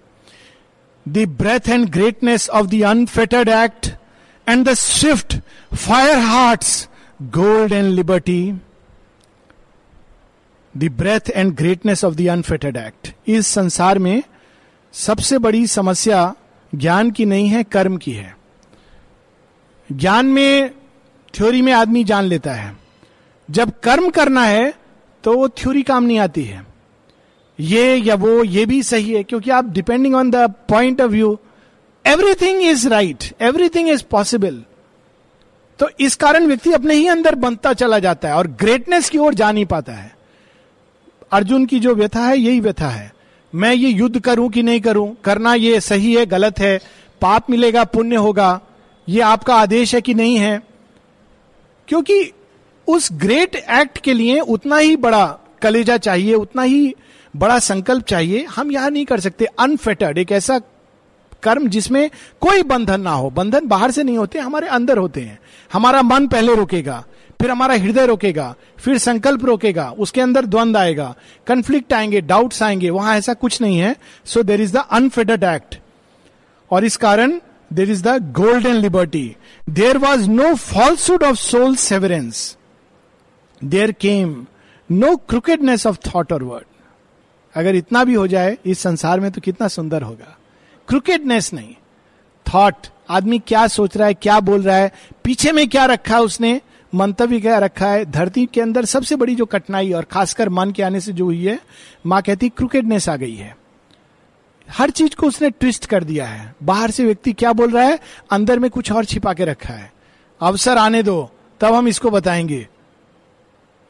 The 1.08 1.28
breath 1.28 1.68
and 1.68 1.88
greatness 1.88 2.50
of 2.50 2.66
the 2.66 2.82
unfettered 2.82 3.48
act 3.48 3.97
and 4.48 4.64
the 4.68 4.74
swift 4.74 5.36
fire 5.74 6.18
hearts 6.18 6.88
gold 7.22 7.72
and 7.72 7.92
liberty 7.92 8.52
the 10.74 10.88
breath 10.88 11.30
and 11.30 11.54
greatness 11.54 12.04
of 12.04 12.14
the 12.14 12.26
unfettered 12.28 12.76
act 12.76 13.12
इस 13.28 13.46
संसार 13.46 13.98
में 13.98 14.22
सबसे 14.92 15.38
बड़ी 15.38 15.66
समस्या 15.66 16.34
ज्ञान 16.74 17.10
की 17.10 17.24
नहीं 17.24 17.48
है, 17.48 17.62
कर्म 17.64 17.96
की 17.96 18.12
है। 18.12 18.36
ज्ञान 19.92 20.26
में, 20.26 20.70
थ्योरी 21.34 21.62
में 21.62 21.72
आदमी 21.72 22.04
जान 22.04 22.24
लेता 22.24 22.52
है। 22.52 22.76
जब 23.48 23.72
कर्म 23.80 24.08
करना 24.10 24.42
है 24.42 24.72
तो 25.24 25.34
वो 25.34 25.48
थ्योरी 25.48 25.82
काम 25.82 26.04
नहीं 26.04 26.18
आती 26.18 26.44
है। 26.44 26.66
ये 27.58 27.96
या 27.96 28.14
वो, 28.14 28.44
ये 28.44 28.66
भी 28.66 28.82
सही 28.82 29.12
है, 29.12 29.22
क्योंकि 29.24 29.50
आप 29.50 29.64
depending 29.64 30.14
on 30.14 30.30
the 30.30 30.36
point 30.68 31.00
of 31.00 31.10
view 31.10 31.38
everything 32.08 32.62
is 32.62 32.88
right 32.88 33.24
everything 33.40 33.88
is 33.88 34.02
possible 34.10 34.64
तो 35.78 35.88
इस 36.00 36.14
कारण 36.16 36.46
व्यक्ति 36.46 36.72
अपने 36.72 36.94
ही 36.94 37.08
अंदर 37.08 37.34
बनता 37.34 37.72
चला 37.72 37.98
जाता 37.98 38.28
है 38.28 38.34
और 38.34 38.46
ग्रेटनेस 38.46 39.10
की 39.10 39.18
ओर 39.18 39.34
जा 39.34 39.52
नहीं 39.52 39.66
पाता 39.66 39.92
है। 39.92 40.16
अर्जुन 41.32 41.66
की 41.66 41.80
जो 41.80 41.94
व्यथा 41.94 42.20
है, 42.20 42.38
यही 42.38 42.60
व्यथा 42.60 42.88
है। 42.88 43.12
मैं 43.54 43.74
ये 43.74 43.88
युद्ध 43.88 44.20
करूँ 44.20 44.50
कि 44.50 44.62
नहीं 44.62 44.80
करूँ? 44.80 45.16
करना 45.24 45.54
ये 45.54 45.80
सही 45.80 46.14
है, 46.14 46.26
गलत 46.26 46.58
है? 46.58 46.80
पाप 47.20 47.50
मिलेगा, 47.50 47.84
पुण्य 47.84 48.16
होगा? 48.16 48.60
ये 49.08 49.20
आपका 49.20 49.54
आदेश 49.54 49.94
है 49.94 50.00
कि 50.00 50.14
नहीं 50.14 50.36
है? 50.36 50.62
क्योंकि 51.88 52.32
उस 52.86 53.08
ग्रेट 53.12 53.56
एक्ट 53.56 53.98
के 53.98 54.12
लिए 54.12 54.40
उतना 54.40 54.76
ही 54.76 54.96
बड़ा 54.96 55.38
कलेजा 55.62 55.96
चाहिए, 55.96 56.34
उतना 56.34 56.62
ही 56.62 56.94
बड़ा 57.36 57.58
संकल्प 57.58 58.04
चाहिए, 58.04 58.44
हम 58.44 58.72
यहाँ 58.72 58.90
नहीं 58.90 59.04
कर 59.04 59.20
सकते। 59.20 59.44
अनफेटर्ड 59.44 60.18
एक 60.18 60.32
ऐसा 60.32 60.60
कर्म 61.42 61.68
जिसमें 61.68 62.10
कोई 62.40 62.62
बंधन 62.62 63.00
ना 63.00 63.10
हो, 63.10 63.30
बंधन 63.30 63.66
बाहर 63.66 63.90
से 63.90 64.02
नहीं 64.02 64.18
होते, 64.18 64.38
हमारे 64.38 64.68
अंदर 64.68 64.98
होते 64.98 65.20
हैं। 65.20 65.38
हमारा 65.72 66.02
मन 66.02 66.26
पहले 66.26 66.54
रोकेगा, 66.56 67.04
फिर 67.40 67.50
हमारा 67.50 67.74
हृदय 67.74 68.06
रोकेगा, 68.06 68.54
फिर 68.78 68.98
संकल्प 68.98 69.44
रोकेगा, 69.44 69.90
उसके 69.90 70.20
अंदर 70.20 70.46
द्वंद 70.46 70.76
आएगा 70.76 71.14
कंफ्लिक्ट 71.46 71.92
आएँगे 71.92 72.20
डाउट्स 72.20 72.62
आएँगे, 72.62 72.90
वहाँ 72.90 73.16
ऐसा 73.16 73.34
कुछ 73.34 73.60
नहीं 73.62 73.78
है। 73.78 73.96
So 74.24 74.42
there 74.42 74.60
is 74.60 74.72
the 74.72 74.84
unfettered 74.92 75.44
act 75.44 75.78
और 76.70 76.84
इस 76.84 76.96
कारण 76.96 77.40
there 77.72 77.90
is 77.90 78.02
the 78.02 78.32
golden 78.32 78.74
liberty 78.74 79.36
there 79.68 79.98
was 79.98 80.28
no 80.30 80.54
falsehood 80.54 81.22
of 81.22 81.36
soul 81.36 81.76
severance 81.76 82.56
there 83.64 83.92
came 83.92 84.46
no 84.90 85.16
crookedness 85.16 85.86
of 85.86 85.96
thought 86.08 86.32
और 86.32 86.42
वर्ड 86.42 86.64
अगर 87.54 87.74
इतना 87.74 88.04
भी 88.04 88.14
हो 88.14 88.26
जाए, 88.26 88.56
इस 88.66 88.78
संसार 88.78 89.20
में 89.20 89.30
तो 89.30 89.40
कितना 89.40 89.68
सुंदर 89.68 90.02
होगा। 90.02 90.37
क्रिकेटनेस 90.88 91.52
नहीं. 91.52 91.74
थॉट 92.54 92.74
आदमी 93.10 93.38
क्या 93.38 93.66
सोच 93.66 93.96
रहा 93.96 94.06
है, 94.08 94.14
क्या 94.14 94.40
बोल 94.40 94.62
रहा 94.62 94.76
है, 94.76 94.92
पीछे 95.24 95.52
में 95.52 95.68
क्या 95.68 95.86
रखा 95.86 96.16
है 96.16 96.22
उसने, 96.22 96.60
मंतव्य 96.94 97.40
क्या 97.40 97.58
रखा 97.58 97.86
है, 97.86 98.04
धरती 98.04 98.46
के 98.46 98.60
अंदर 98.60 98.84
सबसे 98.84 99.16
बड़ी 99.16 99.34
जो 99.34 99.46
कठिनाई 99.46 99.92
और 99.92 100.02
खासकर 100.04 100.48
मन 100.48 100.70
के 100.70 100.82
आने 100.82 101.00
से 101.00 101.12
जो 101.12 101.24
हुई 101.24 101.46
है, 101.46 101.60
माँ 102.06 102.22
कहती 102.22 102.48
क्रिकेटनेस 102.48 103.08
आ 103.08 103.16
गई 103.16 103.34
है। 103.34 103.56
हर 104.70 104.90
चीज़ 104.90 105.16
को 105.16 105.26
उसने 105.26 105.50
ट्विस्ट 105.50 105.86
कर 105.86 106.04
दिया 106.04 106.26
है। 106.26 106.54
बाहर 106.62 106.90
से 106.90 107.04
व्यक्ति 107.04 107.32
क्या 107.32 107.52
बोल 107.52 107.70
रहा 107.70 107.84
है, 107.84 107.98
अंदर 108.30 108.58
में 108.58 108.70
कुछ 108.70 108.92
और 108.92 109.04
छिपा 109.04 109.34
के 109.34 109.44
रखा 109.44 109.74
है। 109.74 109.92
अवसर 110.40 110.76
आने 110.78 111.02
दो, 111.02 111.30
तब 111.60 111.74
हम 111.74 111.88
इसको 111.88 112.10
बताएँगे। 112.10 112.68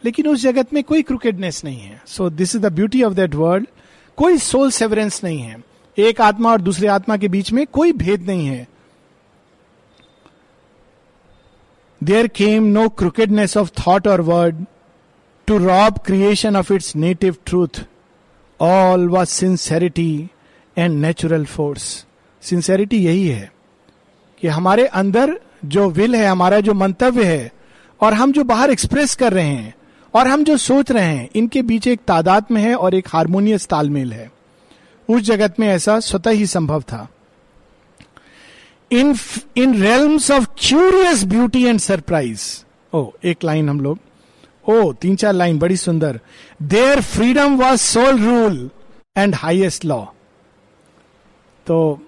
लेकिन 0.05 0.29
उस 0.29 0.43
जगत 0.43 0.75
में 0.75 0.85
कोई 0.85 1.03
क्रिकेटनेस 1.03 1.65
नहीं 1.65 1.81
है। 1.81 2.03
So 2.07 2.31
this 2.31 2.57
is 2.57 2.63
the 2.63 2.73
beauty 2.73 3.03
of 3.03 3.15
that 3.15 3.35
world 3.35 3.67
कोई 4.17 4.39
सोल 4.39 4.71
सेवरेंस 4.71 5.25
नहीं 5.25 5.39
है। 5.39 5.68
एक 5.99 6.21
आत्मा 6.21 6.53
और 6.53 6.61
दूसरे 6.61 6.89
आत्मा 6.89 7.17
के 7.17 7.29
बीच 7.29 7.53
में 7.53 7.67
कोई 7.67 7.93
भेद 7.93 8.23
नहीं 8.23 8.47
है। 8.47 8.69
There 12.05 12.27
came 12.27 12.65
no 12.65 12.89
crookedness 12.89 13.57
of 13.57 13.71
thought 13.81 14.09
और 14.09 14.21
word 14.21 14.65
to 15.47 15.59
rob 15.59 15.99
creation 15.99 16.57
of 16.57 16.73
its 16.73 16.97
native 16.97 17.37
truth 17.47 17.85
all 18.61 19.09
was 19.09 19.29
sincerity 19.29 20.29
and 20.79 21.01
natural 21.01 21.45
force 21.45 22.07
sincerity 22.43 23.05
यही 23.05 23.29
है 23.29 23.53
कि 24.41 24.49
हमारे 24.49 24.87
अंदर 24.87 25.41
जो 25.65 25.91
विल 25.91 26.15
है, 26.17 26.27
हमारा 26.27 26.61
जो 26.61 26.75
मंतव्य 26.75 27.25
है, 27.25 27.53
और 28.01 28.15
हम 28.15 28.33
जो 28.33 28.45
बाहर 28.45 28.71
एक्सप्रेस 28.71 29.15
कर 29.15 29.33
रहे 29.33 29.49
हैं, 29.49 29.75
और 30.15 30.29
हम 30.29 30.45
जो 30.45 30.57
सोच 30.57 30.91
रहे 30.91 31.05
हैं, 31.05 31.29
इनके 31.35 31.63
बीच 31.63 31.87
एक 31.87 32.01
तादाद 32.01 32.45
में 32.51 32.63
है 32.63 32.75
और 32.75 32.95
एक 32.95 33.09
हारमोनियस 33.09 33.67
तालमेल 33.67 34.13
है। 34.13 34.38
उस 35.09 35.23
जगत 35.23 35.55
में 35.61 35.69
ऐसा 35.69 36.01
स्वतः 36.01 36.31
ही 36.31 36.47
संभव 36.47 36.83
था। 36.83 37.09
In 38.93 39.17
in 39.57 39.83
rills 39.83 40.31
of 40.31 40.47
curious 40.59 41.25
beauty 41.25 41.65
and 41.65 41.81
surprise 41.81 42.65
oh, 42.93 43.11
एक 43.25 43.45
लाइन 43.45 43.69
हम 43.69 43.81
लोग, 43.81 43.99
ओ, 44.69 44.93
तीन 44.93 45.17
चार 45.17 45.33
लाइन 45.33 45.59
बड़ी 45.59 45.77
सुंदर 45.77 46.21
there 46.63 47.01
freedom 47.01 47.57
was 47.57 47.81
sole 47.81 48.21
rule 48.21 48.71
and 49.17 49.35
highest 49.35 49.85
law 49.85 50.05
तो 51.67 52.03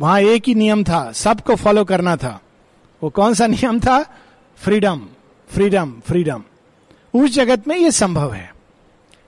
वहाँ 0.00 0.20
एक 0.20 0.42
ही 0.46 0.54
नियम 0.54 0.84
था, 0.84 1.12
सबको 1.12 1.54
फॉलो 1.54 1.84
करना 1.84 2.16
था। 2.16 2.40
वो 3.02 3.10
कौन 3.10 3.34
सा 3.34 3.46
नियम 3.46 3.80
था? 3.80 4.02
फ्रीडम 4.56 5.06
फ्रीडम 5.48 5.92
फ्रीडम 6.06 6.42
उस 7.14 7.30
जगत 7.30 7.68
में 7.68 7.76
ये 7.76 7.90
संभव 7.90 8.32
है। 8.32 8.54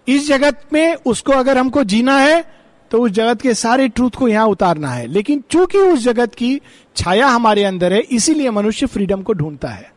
इस 0.09 0.29
जगत 0.29 0.63
में 0.73 0.95
उसको 1.07 1.33
अगर 1.33 1.59
हमको 1.59 1.85
जीना 1.85 2.19
है 2.19 2.58
तो 2.91 3.01
उस 3.03 3.11
जगत 3.11 3.43
के 3.43 3.55
सारे 3.55 3.89
ट्रूथ 3.89 4.11
को 4.11 4.29
यहाँ 4.29 4.47
उतारना 4.47 4.91
है। 4.91 5.07
लेकिन 5.07 5.45
चूँकि 5.51 5.79
उस 5.79 6.01
जगत 6.01 6.35
की 6.35 6.61
छाया 6.97 7.27
हमारे 7.27 7.65
अंदर 7.65 7.93
है, 7.93 8.01
इसीलिए 8.01 8.51
मनुष्य 8.51 8.87
फ्रीडम 8.87 9.23
को 9.23 9.33
ढूंढता 9.33 9.69
है। 9.69 9.93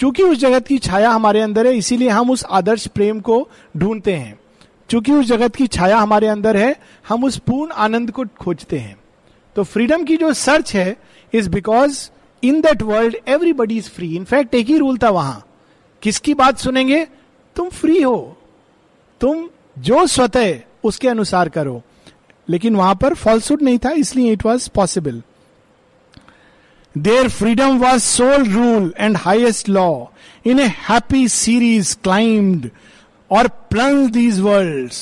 चूँकि 0.00 0.22
उस 0.22 0.38
जगत 0.38 0.66
की 0.66 0.78
छाया 0.78 1.10
हमारे 1.10 1.40
अंदर 1.40 1.66
है, 1.66 1.76
इसीलिए 1.76 2.08
हम 2.08 2.30
उस 2.30 2.44
आदर्श 2.44 2.86
प्रेम 2.86 3.20
को 3.20 3.48
ढूंढते 3.76 4.14
हैं। 4.14 4.40
चूँकि 4.90 5.12
उस 5.12 5.26
जगत 5.26 5.54
की 5.56 5.66
छाया 5.66 5.98
हमारे 5.98 6.26
अंदर 6.26 6.56
है, 6.56 6.76
हम 7.08 7.24
उस 7.24 7.38
पूर्ण 7.38 7.72
आनंद 7.72 8.10
को 8.10 8.24
खोजते 8.24 8.78
हैं। 8.78 8.96
तो 9.56 9.62
फ्रीडम 9.62 10.04
की 10.04 10.16
जो 10.16 10.32
सर्च 10.32 10.74
है 10.74 10.96
is 11.32 11.50
because 11.50 12.10
in 12.42 12.60
that 12.60 12.82
world 12.82 13.16
everybody 13.28 13.76
is 13.76 13.90
free 13.90 14.16
in fact 14.16 14.54
एक 14.54 14.66
ही 14.66 14.78
रूल 14.78 14.98
था 14.98 15.10
वहाँ। 15.10 15.46
किसकी 16.02 16.34
बात 16.34 16.58
सुनेंगे? 16.58 17.06
तुम 17.56 17.68
फ्री 17.68 18.02
हो। 18.02 18.36
तुम 19.20 19.48
जो 19.78 20.06
स्वतः 20.06 20.60
उसके 20.84 21.08
अनुसार 21.08 21.48
करो। 21.48 21.82
लेकिन 22.50 22.76
वहाँ 22.76 22.94
पर 23.02 23.14
फॉल्सूट 23.14 23.62
नहीं 23.62 23.78
था, 23.78 23.90
इसलिए 23.90 24.32
it 24.32 24.44
was 24.46 24.68
possible 24.74 25.22
there 26.94 27.28
freedom 27.28 27.78
was 27.78 28.02
sole 28.02 28.44
rule 28.52 28.92
and 28.98 29.16
highest 29.16 29.68
law 29.68 29.90
in 30.46 30.60
a 30.60 30.66
happy 30.88 31.26
series 31.28 31.96
climbed 32.04 32.70
और 33.30 33.48
plunged 33.70 34.10
these 34.12 34.40
world 34.40 34.92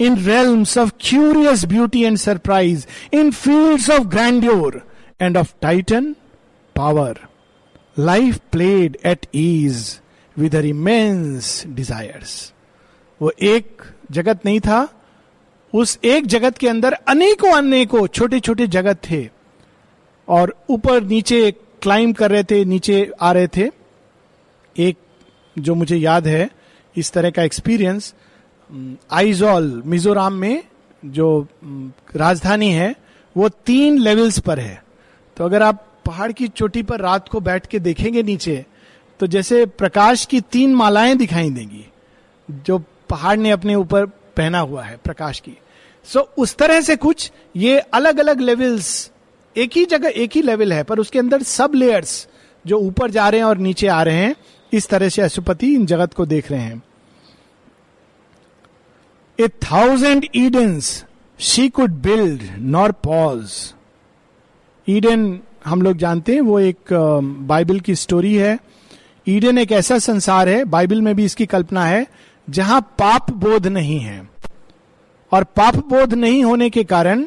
in 0.00 0.16
rills 0.24 0.76
of 0.78 0.90
curious 1.00 1.64
beauty 1.64 2.02
and 2.04 2.16
surprise 2.18 2.86
in 3.16 3.30
field 3.30 3.90
of 3.90 4.06
grandeur 4.08 4.82
and 5.20 5.36
of 5.36 5.52
titan 5.62 6.14
power 6.76 7.18
life 7.98 8.38
played 8.52 8.96
at 9.06 9.26
ease 9.34 10.00
with 10.36 10.54
her 10.56 10.64
immense 10.66 11.62
desires 11.66 12.52
वो 13.20 13.32
एक 13.42 13.82
जगत 14.12 14.44
नहीं 14.46 14.60
था 14.60 14.86
उस 15.74 15.98
एक 16.04 16.26
जगत 16.26 16.58
के 16.58 16.68
अंदर 16.68 16.92
अनेकों 16.92 17.52
अनेकों 17.52 18.06
छोटे 18.06 18.40
छोटे 18.40 18.66
जगत 18.66 19.00
थे। 19.10 19.28
और 20.28 20.54
ऊपर 20.70 21.02
नीचे 21.02 21.50
क्लाइम 21.82 22.12
कर 22.12 22.30
रहे 22.30 22.44
थे, 22.44 22.64
नीचे 22.64 23.10
आ 23.20 23.32
रहे 23.32 23.46
थे। 23.46 23.70
एक 24.76 24.96
जो 25.56 25.74
मुझे 25.74 25.96
याद 25.96 26.26
है, 26.26 26.48
इस 26.96 27.12
तरह 27.12 27.30
का 27.30 27.42
एक्सपीरियंस 27.42 28.14
आइजॉल 29.12 29.82
मिजोराम 29.86 30.32
में 30.32 30.62
जो 31.02 31.46
राजधानी 32.16 32.70
है, 32.70 32.94
वो 33.36 33.48
तीन 33.48 33.98
लेवल्स 33.98 34.38
पर 34.38 34.58
है। 34.58 34.82
तो 35.36 35.44
अगर 35.44 35.62
आप 35.62 35.86
पहाड़ 36.06 36.32
की 36.32 36.48
चोटी 36.48 36.82
पर 36.82 37.00
रात 37.00 37.28
को 37.28 37.40
बैठ 37.40 37.66
के 37.66 37.78
देखेंगे 37.78 38.22
नीचे 38.22 38.64
तो 39.20 39.26
जैसे 39.26 39.64
प्रकाश 39.66 40.24
की 40.26 40.40
तीन 40.42 40.74
मालाएँ 40.74 41.14
दिखाई 41.14 41.50
देंगी, 41.50 41.84
जो 42.48 42.78
पहाड़ 43.10 43.36
ने 43.38 43.50
अपने 43.50 43.74
ऊपर 43.74 44.06
पहना 44.36 44.58
हुआ 44.58 44.82
है 44.82 44.96
प्रकाश 45.04 45.40
की। 45.40 45.56
सो 46.06 46.20
so, 46.20 46.26
उस 46.38 46.56
तरह 46.56 46.80
से 46.80 46.96
कुछ 46.96 47.30
ये 47.56 47.78
अलग 47.78 48.18
अलग 48.18 48.40
लेवल्स 48.40 49.10
एक 49.56 49.76
ही 49.76 49.84
जगह 49.84 50.12
एक 50.16 50.32
ही 50.34 50.42
लेवल 50.42 50.72
है 50.72 50.82
पर 50.82 50.98
उसके 50.98 51.18
अंदर 51.18 51.42
सब 51.42 51.72
लेयर्स 51.74 52.26
जो 52.64 52.78
ऊपर 52.78 53.10
जा 53.10 53.28
रहे 53.28 53.40
हैं 53.40 53.46
और 53.46 53.58
नीचे 53.58 53.86
आ 53.86 54.02
रहे 54.02 54.16
हैं 54.16 54.34
इस 54.72 54.88
तरह 54.88 55.08
से 55.08 55.22
अशुपति 55.22 55.74
इन 55.74 55.86
जगत 55.86 56.14
को 56.14 56.26
देख 56.26 56.50
रहे 56.50 56.60
हैं। 56.60 56.82
A 59.38 59.48
thousand 59.48 60.26
Edens 60.36 61.04
she 61.40 61.68
could 61.68 61.92
build 62.02 62.42
nor 62.58 62.92
pause 63.04 63.52
Eden 64.88 65.38
हम 65.64 65.82
लोग 65.82 65.96
जानते 65.96 66.34
हैं 66.34 66.40
वो 66.40 66.58
एक 66.60 66.92
बाइबल 67.48 67.80
की 67.80 67.94
स्टोरी 67.94 68.34
है। 68.34 68.58
ईडन 69.26 69.58
एक 69.58 69.72
ऐसा 69.72 69.98
संसार 69.98 70.48
है 70.48 70.64
बाइबल 70.66 71.00
में 71.02 71.14
भी 71.16 71.24
इसकी 71.24 71.46
कल्पना 71.46 71.84
है 71.84 72.06
जहाँ 72.50 72.80
पाप 72.80 73.30
बोध 73.30 73.66
नहीं 73.66 74.00
है। 74.00 74.28
और 75.32 75.44
पाप 75.44 75.76
बोध 75.76 76.14
नहीं 76.14 76.44
होने 76.44 76.70
के 76.70 76.84
कारण 76.84 77.22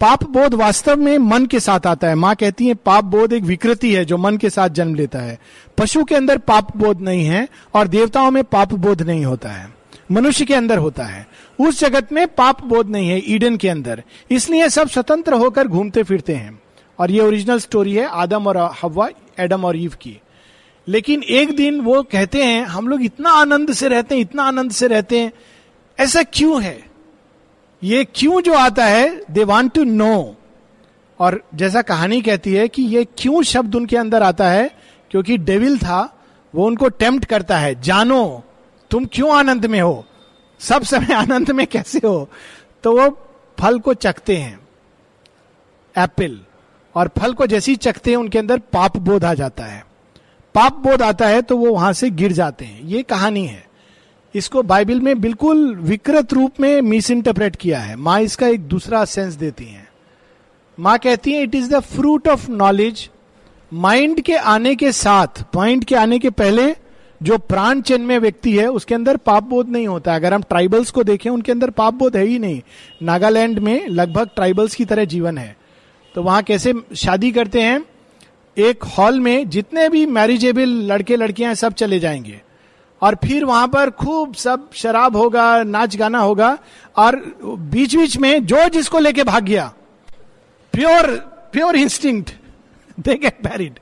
पाप 0.00 0.24
बोध 0.24 0.54
वास्तव 0.54 0.96
में 0.96 1.18
मन 1.18 1.46
के 1.46 1.60
साथ 1.60 1.86
आता 1.86 2.08
है। 2.08 2.14
माँ 2.14 2.36
कहती 2.36 2.66
है, 2.66 2.74
पाप 2.74 3.04
बोध 3.04 3.32
एक 3.32 3.42
विकृति 3.42 3.94
है 3.94 4.04
जो 4.04 4.16
मन 4.16 4.36
के 4.36 4.50
साथ 4.50 4.68
जन्म 4.68 4.94
लेता 4.94 5.18
है। 5.18 5.38
पशु 5.78 6.04
के 6.04 6.14
अंदर 6.14 6.38
पाप 6.38 6.76
बोध 6.76 7.00
नहीं 7.00 7.26
है 7.26 7.48
और 7.74 7.88
देवताओं 7.88 8.30
में 8.30 8.44
पाप 8.44 8.74
बोध 8.74 9.02
नहीं 9.02 9.24
होता 9.24 9.48
है। 9.48 9.74
मनुष्य 10.12 10.44
के 10.44 10.54
अंदर 10.54 10.78
होता 10.78 11.04
है। 11.04 11.28
उस 11.60 11.80
जगत 11.80 12.12
में 12.12 12.26
पाप 12.26 12.64
बोध 12.64 12.88
नहीं 12.88 13.08
है, 13.08 13.22
ईडन 13.26 13.56
के 13.56 13.68
अंदर। 13.68 14.02
इसलिए 14.30 14.68
सब 14.68 14.88
स्वतंत्र 14.88 15.34
होकर 15.34 15.68
घूमते 15.68 16.02
फिरते 16.02 16.34
हैं। 16.34 16.60
और 16.98 17.10
ये 17.10 17.20
ओरिजिनल 17.20 17.58
स्टोरी 17.58 17.94
है, 17.94 18.06
आदम 18.06 18.46
और 18.46 18.56
हवा, 18.82 19.08
एडम 19.40 19.64
और 19.64 19.76
ईव 19.76 19.92
की। 20.00 20.20
लेकिन 20.88 21.22
एक 21.22 21.56
दिन 21.56 21.80
वो 21.80 22.02
कहते 22.02 22.44
हैं, 22.44 22.64
हम 22.64 22.88
लोग 22.88 23.02
इतना 23.02 23.30
आनंद 23.30 23.72
से 23.72 23.88
रहते 23.88 24.14
हैं, 24.14 24.22
इतना 24.22 24.42
आनंद 24.42 24.70
से 24.70 24.86
रहते 24.86 25.20
हैं। 25.20 25.32
ऐसा 26.00 26.22
क्यों 26.22 26.62
है? 26.62 26.84
ये 27.84 28.06
क्यों 28.14 28.42
जो 28.42 28.54
आता 28.54 28.84
है 28.84 29.22
दे 29.30 29.44
वॉन्ट 29.44 29.72
टू 29.72 29.84
नो 29.84 30.36
और 31.18 31.44
जैसा 31.54 31.82
कहानी 31.82 32.22
कहती 32.22 32.54
है 32.54 32.68
कि 32.68 32.82
ये 32.82 33.06
क्यों 33.18 33.42
शब्द 33.42 33.74
उनके 33.74 33.96
अंदर 33.96 34.22
आता 34.22 34.50
है, 34.50 34.70
क्योंकि 35.10 35.38
डेविल 35.38 35.78
था, 35.78 36.22
वो 36.54 36.66
उनको 36.66 36.88
टेम्प्ट 36.88 37.24
करता 37.24 37.58
है, 37.58 37.82
जानो, 37.82 38.44
तुम 38.90 39.04
क्यों 39.04 39.36
आनंद 39.36 39.66
में 39.66 39.80
हो? 39.80 40.06
सब 40.58 40.82
समय 40.82 41.14
आनंद 41.14 41.50
में 41.50 41.66
कैसे 41.66 41.98
हो? 41.98 42.30
तो 42.82 43.00
वो 43.00 43.28
फल 43.58 43.78
को 43.78 43.94
चखते 43.94 44.36
हैं 44.36 44.60
एप्पल 45.98 46.40
और 46.94 47.10
फल 47.18 47.32
को 47.32 47.46
जैसे 47.46 47.72
ही 47.72 47.76
चखते 47.76 48.10
हैं, 48.10 48.16
उनके 48.16 48.38
अंदर 48.38 48.58
पाप 48.58 48.96
बोध 48.96 49.24
आ 49.24 49.34
जाता 49.34 49.64
है। 49.64 49.87
पाप 50.54 50.76
बोध 50.76 51.02
आता 51.02 51.26
है 51.26 51.42
तो 51.42 51.56
वो 51.56 51.72
वहाँ 51.72 51.92
से 51.92 52.10
गिर 52.10 52.32
जाते 52.32 52.64
हैं। 52.64 52.82
ये 52.82 53.02
कहानी 53.02 53.46
है। 53.46 53.66
इसको 54.34 54.62
बाइबल 54.62 55.00
में 55.00 55.20
बिल्कुल 55.20 55.76
विकृत 55.76 56.32
रूप 56.32 56.60
में 56.60 56.80
मिस 56.82 57.10
इंटरप्रेट 57.10 57.56
किया 57.56 57.80
है। 57.80 57.96
माँ 57.96 58.20
इसका 58.20 58.46
एक 58.46 58.60
दूसरा 58.60 59.04
सेंस 59.04 59.34
देती 59.34 59.64
हैं। 59.64 59.88
माँ 60.80 60.98
कहती 60.98 61.32
है 61.32 61.42
it 61.42 61.54
is 61.54 61.70
the 61.70 61.80
fruit 61.80 62.28
of 62.28 62.50
knowledge 62.50 63.10
mind 63.72 64.20
के 64.20 64.36
आने 64.36 64.74
के 64.74 64.92
साथ 64.92 65.42
पॉइंट 65.52 65.84
के 65.84 65.94
आने 65.94 66.18
के 66.18 66.30
पहले 66.30 66.76
जो 67.22 67.38
प्राण 67.38 67.80
चिन्ह 67.80 68.06
में 68.06 68.18
व्यक्ति 68.18 68.58
है, 68.58 68.66
उसके 68.66 68.94
अंदर 68.94 69.16
पाप 69.16 69.42
बोध 69.42 69.68
नहीं 69.68 69.86
होता। 69.86 70.14
अगर 70.14 70.34
हम 70.34 70.42
ट्राइबल्स 70.42 70.90
को 70.90 71.04
देखें, 71.04 71.30
उनके 71.30 71.52
अंदर 71.52 71.70
पाप 71.70 71.94
बोध 71.94 72.16
है 72.16 72.24
ही 72.24 72.38
नहीं। 72.38 72.62
नागालैंड 73.02 73.58
में 73.58 73.86
लगभग 73.86 74.30
ट्राइबल्स 74.34 74.74
की 74.74 74.84
तरह 74.84 75.04
जीवन 75.04 75.38
है। 75.38 75.56
तो 76.14 76.22
वहाँ 76.22 76.42
कैसे 76.42 76.74
शादी 76.96 77.32
करते 77.32 77.62
हैं? 77.62 77.84
एक 78.58 78.84
हॉल 78.84 79.20
में 79.20 79.48
जितने 79.48 79.88
भी 79.88 80.04
मैरिजेबल 80.06 80.68
लड़के 80.86 81.16
लड़कियाँ 81.16 81.54
सब 81.54 81.72
चले 81.72 81.98
जाएँगे। 81.98 82.40
और 83.02 83.14
फिर 83.14 83.44
वहाँ 83.44 83.68
पर 83.68 83.90
खूब 83.90 84.34
सब 84.34 84.70
शराब 84.72 85.16
होगा, 85.16 85.62
नाच 85.62 85.96
गाना 85.96 86.18
होगा, 86.18 86.58
और 86.96 87.16
बीच 87.44 87.96
बीच 87.96 88.16
में 88.16 88.46
जो 88.46 88.68
जिसको 88.68 88.98
लेके 88.98 89.24
भाग 89.24 89.44
गया 89.44 89.72
pure 90.72 91.16
pure 91.52 91.76
instinct 91.76 92.32
they 93.00 93.14
get 93.14 93.46
married 93.46 93.78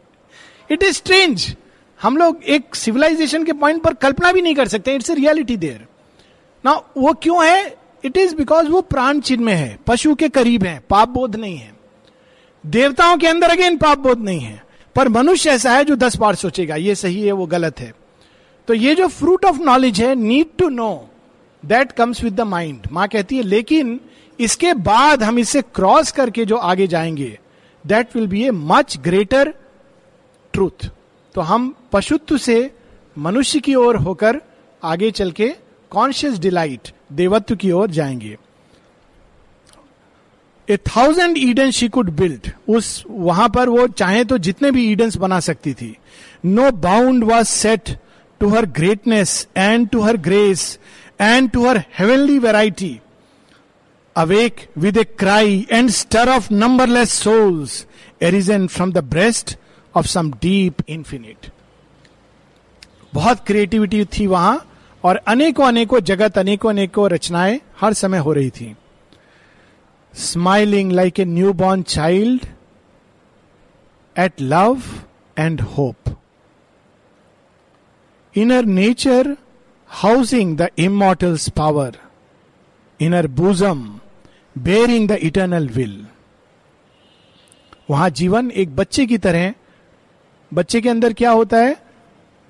it 0.71 0.83
is 0.83 0.97
strange 0.97 1.57
हम 2.03 2.17
लोग 2.17 2.43
एक 2.45 2.75
सिविलाइजेशन 2.75 3.45
के 3.45 3.53
पॉइंट 3.53 3.83
पर 3.83 3.95
कल्पना 3.95 4.33
भी 4.33 4.43
नहीं 4.43 4.55
कर 4.55 4.69
सकते 4.69 4.95
इट्स 4.95 5.11
रियलिटी 5.11 5.57
देयर 5.57 5.87
ना 6.65 6.73
वो 6.97 7.13
क्यों 7.13 7.47
है? 7.47 7.77
इट 8.05 8.17
इज़ 8.17 8.35
बिकॉज़ 8.37 8.69
वो 8.69 8.81
प्राण 8.81 9.21
चिन्ह 9.21 9.45
में 9.45 9.55
है, 9.55 9.79
पशु 9.87 10.15
के 10.15 10.29
करीब 10.29 10.65
है, 10.65 10.79
पाप 10.91 11.09
बोध 11.09 11.37
नहीं 11.37 11.57
है। 11.57 11.75
देवताओं 12.67 13.17
के 13.17 13.27
अंदर 13.27 13.51
अगेन 13.51 13.77
पाप 13.77 13.99
बोध 13.99 14.19
नहीं 14.19 14.41
है। 14.41 14.66
पर 14.97 15.09
मनुष्य 15.09 15.51
ऐसा 15.51 15.73
है 15.73 15.85
जो 15.85 15.97
दस 15.97 16.17
बार 16.17 16.35
सोचेगा, 16.35 16.77
ये 16.77 16.95
सही 16.95 17.23
है, 17.23 17.33
वो 17.33 17.47
गलत 17.47 17.81
है। 17.81 17.93
तो 18.69 18.75
ये 18.75 18.95
जो 18.95 19.07
फ्रूट 19.09 19.45
ऑफ़ 19.45 19.59
नॉलेज 19.59 20.01
है 20.01 20.15
need 20.15 20.57
to 20.59 20.69
know 20.69 21.09
that 21.63 21.93
comes 21.93 22.23
with 22.25 22.35
the 22.35 22.41
mind 22.41 22.89
माँ 22.93 23.09
कहती 23.09 23.37
है, 23.37 23.43
लेकिन 23.43 24.01
इसके 24.39 24.73
बाद 24.75 25.23
हम 25.23 25.39
इसे 25.39 25.63
क्रॉस 25.75 26.13
करके 26.13 26.45
जो 26.45 26.57
आगे 26.57 26.87
जाएँगे 26.87 27.39
that 27.85 28.17
will 28.17 28.27
be 28.27 28.43
a 28.45 28.51
much 28.51 28.99
greater 28.99 29.53
truth 30.53 30.89
तो 31.35 31.41
हम 31.41 31.75
पशुत्व 31.93 32.39
से 32.39 32.59
मनुष्य 33.19 33.61
की 33.61 33.75
ओर 33.75 33.97
होकर 33.97 34.41
आगे 34.83 35.11
चल 35.11 35.31
के 35.31 35.49
कॉन्शियस 35.91 36.39
डिलाइट 36.39 36.89
देवत्व 37.13 37.57
की 37.57 37.71
ओर 37.71 37.91
जाएँगे। 37.91 38.37
A 40.69 40.77
thousand 40.77 41.39
Eden 41.39 41.71
she 41.71 41.89
could 41.89 42.11
build 42.17 42.51
उस, 42.69 43.05
वहाँ 43.09 43.49
पर 43.49 43.69
वो 43.69 43.87
चाहे 43.89 44.25
तो 44.25 44.39
जितने 44.39 44.71
भी 44.71 44.87
ईडन 44.93 45.11
बना 45.19 45.41
सकती 45.41 45.73
थी। 45.75 45.97
No 46.45 46.71
bound 46.83 47.25
was 47.25 47.47
set 47.47 47.91
to 48.41 48.49
her 48.49 48.67
greatness 48.77 49.47
and 49.57 49.89
to 49.89 50.01
her 50.01 50.17
grace 50.17 50.79
and 51.21 51.51
to 51.51 51.67
her 51.67 51.83
heavenly 51.99 52.39
variety 52.39 52.99
awake 54.17 54.61
with 54.79 54.97
a 54.97 55.05
cry 55.19 55.67
and 55.73 55.91
stir 55.91 56.29
of 56.29 56.53
numberless 56.53 57.13
souls 57.13 57.85
arisen 58.23 58.67
from 58.67 58.93
the 58.93 59.05
breast 59.05 59.57
of 59.95 60.07
some 60.07 60.31
deep 60.43 60.83
infinite 60.89 61.51
बहुत 63.15 63.45
creativity 63.47 64.05
थी 64.05 64.27
वहाँ 64.27 64.57
और 65.05 65.17
अनेकों 65.29 65.67
अनेकों 65.67 66.01
जगत 66.01 66.39
अनेकों 66.39 66.71
अनेकों 66.71 67.09
रचनाएँ 67.11 67.61
हर 67.81 67.93
समय 67.93 68.19
हो 68.19 68.33
रही 68.33 68.51
थी। 68.51 68.75
Like 70.93 71.21
a 71.21 71.25
new 71.25 71.53
born 71.53 71.83
child 71.83 72.47
at 74.19 74.33
love 74.41 74.83
and 75.39 75.61
hope 75.61 75.97
inner 78.39 78.65
nature 78.69 79.37
housing 80.05 80.49
the 80.57 80.67
immortal's 80.79 81.51
power, 81.51 81.93
inner 83.03 83.23
bosom 83.23 83.79
bearing 84.63 85.09
the 85.09 85.25
eternal 85.25 85.71
will. 85.77 86.05
वहाँ 87.91 88.11
जीवन 88.11 88.51
एक 88.51 88.77
बच्चे 88.77 89.07
की 89.07 89.19
तरह 89.19 89.55
बच्चे 90.55 90.81
के 90.81 90.89
अंदर 90.89 91.13
क्या 91.13 91.31
होता 91.31 91.57
है? 91.57 91.77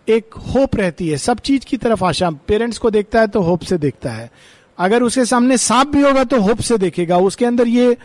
एक 0.09 0.35
होप 0.35 0.77
रहती 0.77 1.09
है। 1.09 1.17
सब 1.17 1.39
चीज़ 1.39 1.65
की 1.65 1.77
तरफ़ 1.77 2.05
आशा। 2.05 2.31
पेरेंट्स 2.31 2.79
को 2.79 2.91
देखता 2.91 3.21
है 3.21 3.27
तो 3.27 3.41
होप 3.41 3.61
से 3.61 3.79
देखता 3.79 4.11
है। 4.11 4.31
अगर 4.79 5.03
उसके 5.03 5.25
सामने 5.25 5.59
सांप 5.59 5.89
भी 5.89 6.03
होगा 6.03 6.25
तो 6.25 6.41
होप 6.41 6.61
से 6.61 6.79
देखेगा। 6.79 7.19
उसके 7.19 7.45
अंदर 7.45 7.69
ये 7.69 7.97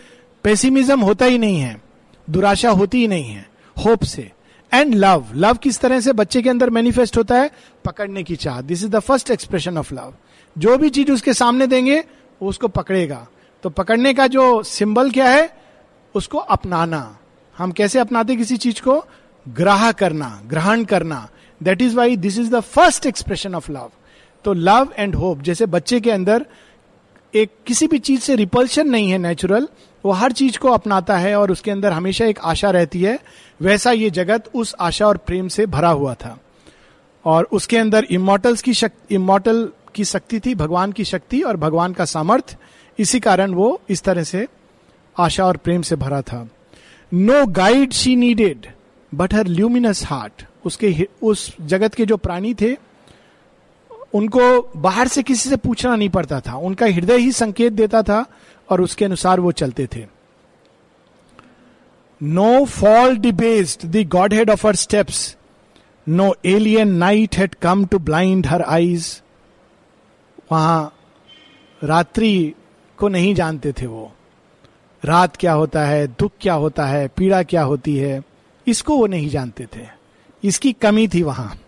पेसिमिज्म 0.44 1.00
होता 1.00 1.26
ही 1.26 1.38
नहीं 1.38 1.60
है। 1.60 1.82
दुराशा 2.30 2.70
होती 2.70 2.98
ही 2.98 3.08
नहीं 3.08 3.30
है। 3.30 3.50
होप 3.86 4.04
से। 4.04 4.32
एंड 4.74 4.96
लव 4.96 5.26
लव 5.36 5.54
किस 5.54 5.80
तरह 5.80 6.00
से 6.00 6.14
बच्चे 6.14 6.42
के 6.42 6.50
अंदर 6.50 6.70
मैनिफेस्ट 6.70 7.18
होता 7.18 7.36
है? 7.36 7.52
पकड़ने 7.86 8.24
की 8.24 8.36
चाह। 8.36 8.62
This 8.62 8.84
is 8.84 8.90
the 8.90 9.00
first 9.00 9.32
expression 9.32 9.78
of 9.78 9.94
love 9.94 10.14
जो 10.58 10.78
भी 10.78 10.90
चीज़ 10.90 11.12
उसके 11.12 11.34
सामने 11.34 11.68
देंगे, 11.68 12.04
वो 12.42 12.50
उसको 12.50 12.68
पकड़ेगा। 12.68 13.28
तो 13.64 13.70
पकड़ने 13.70 14.14
का 14.14 14.28
जो 14.28 14.64
सिंबल 14.64 15.12
क्या 15.12 15.30
है? 15.30 15.58
उसको 16.16 16.38
अपनाना। 16.38 17.18
हम 17.58 17.72
कैसे 17.72 18.00
अपनाते 18.00 18.36
किसी 18.36 18.58
चीज़ 18.58 18.82
को? 18.82 19.06
ग्राह 19.50 19.92
करना। 19.92 20.42
ग्रहण 20.48 20.84
करना। 20.84 21.30
That 21.64 21.82
is 21.82 21.96
why 21.96 22.18
this 22.18 22.40
is 22.40 22.52
the 22.52 22.60
first 22.60 23.06
expression 23.06 23.56
of 23.56 23.72
love 23.72 23.92
तो 24.46 24.54
लव 24.54 24.94
एंड 24.98 25.16
होप 25.16 25.42
जैसे 25.42 25.66
बच्चे 25.66 26.00
के 26.00 26.12
अंदर 26.12 26.46
एक 27.34 27.52
किसी 27.66 27.88
भी 27.88 28.00
चीज़ 28.00 28.22
से 28.22 28.36
रिपल्शन 28.36 28.90
नहीं 28.90 29.10
है 29.12 29.18
नेचुरल 29.18 29.68
वो 30.04 30.12
हर 30.12 30.32
चीज़ 30.32 30.58
को 30.60 30.70
अपनाता 30.70 31.18
है 31.18 31.36
और 31.36 31.52
उसके 31.52 31.72
अंदर 31.72 31.92
हमेशा 31.92 32.26
एक 32.26 32.40
आशा 32.40 32.70
रहती 32.72 33.02
है, 33.02 33.20
वैसा 33.62 33.92
ये 33.92 34.10
जगत 34.10 34.50
उस 34.56 34.76
आशा 34.80 35.08
और 35.08 35.18
प्रेम 35.18 35.48
से 35.48 35.66
भरा 35.66 35.90
हुआ 35.90 36.14
था। 36.14 36.38
और 37.26 37.48
उसके 37.52 37.78
अंदर 37.78 38.08
इमोटल्स 38.12 38.62
की 38.62 38.74
शक्ति 38.74 39.16
इमोटल 39.16 39.68
की 39.96 40.06
शक्ति 40.06 40.40
थी, 40.40 40.56
भगवान 40.56 40.92
की 40.92 41.04
शक्ति 41.04 41.42
और 41.42 41.58
भगवान 41.58 41.94
का 41.94 42.06
सामर्थ्य 42.06 42.58
इसी 43.00 43.20
कारण 43.20 43.54
वो 43.54 43.82
इस 43.90 44.04
तरह 44.04 44.24
से 44.24 44.48
आशा 45.16 45.46
और 45.46 45.58
प्रेम 45.58 45.82
से 45.82 45.96
भरा 45.96 46.22
था। 46.22 46.48
No 47.12 47.46
guide 47.46 47.92
she 47.94 48.16
needed 48.16 48.68
but 49.12 49.34
her 49.34 49.48
luminous 49.48 50.06
heart 50.06 50.46
उसके 50.66 51.08
उस 51.22 51.52
जगत 51.62 51.94
के 51.94 52.06
जो 52.06 52.18
प्राणी 52.18 52.54
थे 52.54 52.76
उनको 54.14 54.62
बाहर 54.78 55.08
से 55.08 55.24
किसी 55.24 55.50
से 55.50 55.56
पूछना 55.56 55.96
नहीं 55.96 56.10
पड़ता 56.10 56.40
था। 56.40 56.56
उनका 56.56 56.86
हृदय 56.86 57.18
ही 57.18 57.32
संकेत 57.32 57.74
देता 57.74 58.02
था 58.04 58.26
और 58.70 58.82
उसके 58.82 59.06
अनुसार 59.06 59.40
वो 59.40 59.52
चलते 59.52 59.88
थे। 59.96 60.06
No 62.22 62.66
fall 62.66 63.18
debased 63.18 63.86
the 63.86 64.08
godhead 64.34 64.50
of 64.50 64.68
her 64.68 64.76
steps 64.76 65.38
no 66.08 66.36
alien 66.46 66.94
night 66.94 67.38
had 67.38 67.56
come 67.56 67.86
to 67.86 68.00
blind 68.00 68.48
her 68.48 68.62
eyes 68.62 69.22
वहाँ 70.52 70.94
रात्रि 71.84 72.54
को 72.98 73.08
नहीं 73.08 73.36
जानते 73.36 73.72
थे 73.72 73.86
वो। 73.86 74.12
रात 75.04 75.38
क्या 75.38 75.54
होता 75.54 75.86
है, 75.86 76.08
दुख 76.08 76.32
क्या 76.42 76.54
होता 76.54 76.86
है, 76.86 77.08
पीड़ा 77.08 77.44
क्या 77.44 77.64
होती 77.64 77.96
है, 77.98 78.22
इसको 78.68 78.98
वो 78.98 79.08
नहीं 79.08 79.30
जानते 79.30 79.68
थे। 79.76 79.88
इसकी 80.44 80.74
कमी 80.74 81.08
थी 81.08 81.24
वहाँ। 81.24 81.61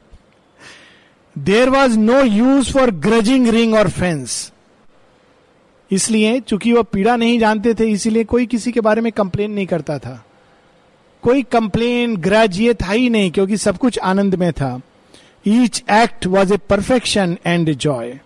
There 1.36 1.70
was 1.70 1.98
no 2.00 2.22
use 2.22 2.72
for 2.74 2.92
grudging 3.02 3.48
ring 3.48 3.74
और 3.76 3.90
फेंस 3.90 4.52
इसलिए 5.92 6.40
चूँकि 6.40 6.72
वह 6.74 6.82
पीड़ा 6.84 7.16
नहीं 7.16 7.40
जानते 7.40 7.74
थे, 7.74 7.86
इसीलिए 7.86 8.24
कोई 8.24 8.46
किसी 8.46 8.72
के 8.72 8.82
बारे 8.82 9.02
में 9.02 9.12
कंप्लेन 9.12 9.52
नहीं 9.52 9.66
करता 9.68 9.98
था। 10.00 10.24
कोई 11.24 11.44
कंप्लेन 11.44 12.16
ग्रज 12.18 12.60
ये 12.60 12.74
था 12.74 12.92
ही 12.92 13.10
नहीं, 13.10 13.32
क्योंकि 13.32 13.58
सब 13.58 13.78
कुछ 13.78 14.00
आनंद 14.00 14.36
में 14.36 14.52
था। 14.54 14.80
Each 15.48 15.84
act 15.92 16.26
was 16.28 16.54
a 16.54 16.58
perfection 16.70 17.38
and 17.46 17.74
joy 17.76 18.20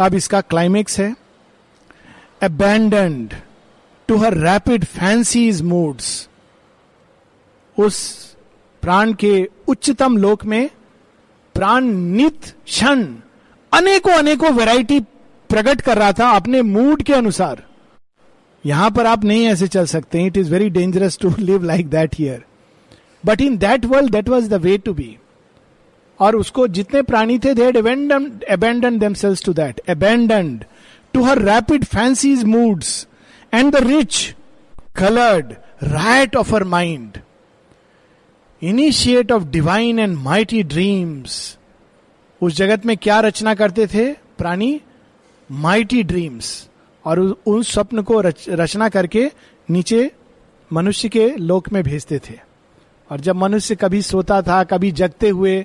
अब 0.00 0.14
इसका 0.14 0.40
क्लाइमेक्स 0.40 0.98
है। 1.00 1.14
Abandoned 2.42 3.34
to 4.08 4.16
her 4.16 4.36
rapid 4.38 4.84
fancies 4.84 5.62
moods 5.62 6.28
उस 7.78 7.98
प्राण 8.82 9.12
के 9.14 9.48
उच्चतम 9.68 10.16
लोक 10.16 10.44
में 10.44 10.68
प्राण 11.60 11.84
नित 12.16 12.44
क्षण 12.66 13.04
अनेकों 13.72 14.12
अनेकों 14.12 14.50
वैरायटी 14.50 15.00
प्रकट 15.50 15.80
कर 15.80 15.98
रहा 15.98 16.12
था 16.12 16.30
अपने 16.30 16.62
मूड 16.62 17.02
के 17.02 17.12
अनुसार। 17.12 17.62
यहाँ 18.66 18.90
पर 18.90 19.06
आप 19.06 19.24
नहीं 19.24 19.46
ऐसे 19.46 19.68
चल 19.68 19.86
सकते 19.86 20.24
it 20.26 20.36
is 20.36 20.50
very 20.50 20.70
dangerous 20.70 21.18
to 21.18 21.34
live 21.38 21.62
like 21.62 21.88
that 21.88 22.14
here 22.18 22.44
but 23.26 23.40
in 23.40 23.58
that 23.58 23.84
world 23.84 24.12
that 24.12 24.28
was 24.28 24.48
the 24.48 24.54
way 24.54 24.78
to 24.78 24.94
be 24.94 25.18
और 26.20 26.36
उसको 26.36 26.66
जितने 26.68 27.02
प्राणी 27.02 27.38
थे 27.38 27.54
to 29.44 29.52
that 29.52 29.80
abandon 29.88 30.60
to 31.12 31.22
her 31.22 31.38
rapid 31.38 31.84
fancies 31.84 32.44
moods 32.44 33.06
and 33.54 33.72
the 33.72 33.76
rich 33.76 34.34
coloured 34.96 35.52
riot 35.82 36.36
of 36.36 36.54
her 36.54 36.64
mind 36.64 37.18
initiate 38.62 39.32
of 39.32 39.44
divine 39.44 39.98
and 39.98 40.16
mighty 40.16 40.62
dreams 40.62 41.58
उस 42.42 42.56
जगत 42.56 42.86
में 42.86 42.96
क्या 42.96 43.20
रचना 43.20 43.54
करते 43.54 43.86
थे? 43.86 44.12
प्राणी? 44.12 44.80
माइटी 45.50 46.02
ड्रीम्स 46.02 46.68
और 47.04 47.18
उन 47.46 47.62
स्वप्न 47.62 48.02
को 48.02 48.20
रच, 48.20 48.48
रचना 48.48 48.88
करके 48.88 49.30
नीचे 49.70 50.10
मनुष्य 50.72 51.08
के 51.08 51.28
लोक 51.36 51.72
में 51.72 51.82
भेजते 51.84 52.18
थे। 52.18 52.38
और 53.10 53.20
जब 53.20 53.36
मनुष्य 53.36 53.74
कभी 53.74 54.02
सोता 54.02 54.40
था 54.42 54.62
कभी 54.64 54.90
जगते 54.92 55.28
हुए 55.28 55.64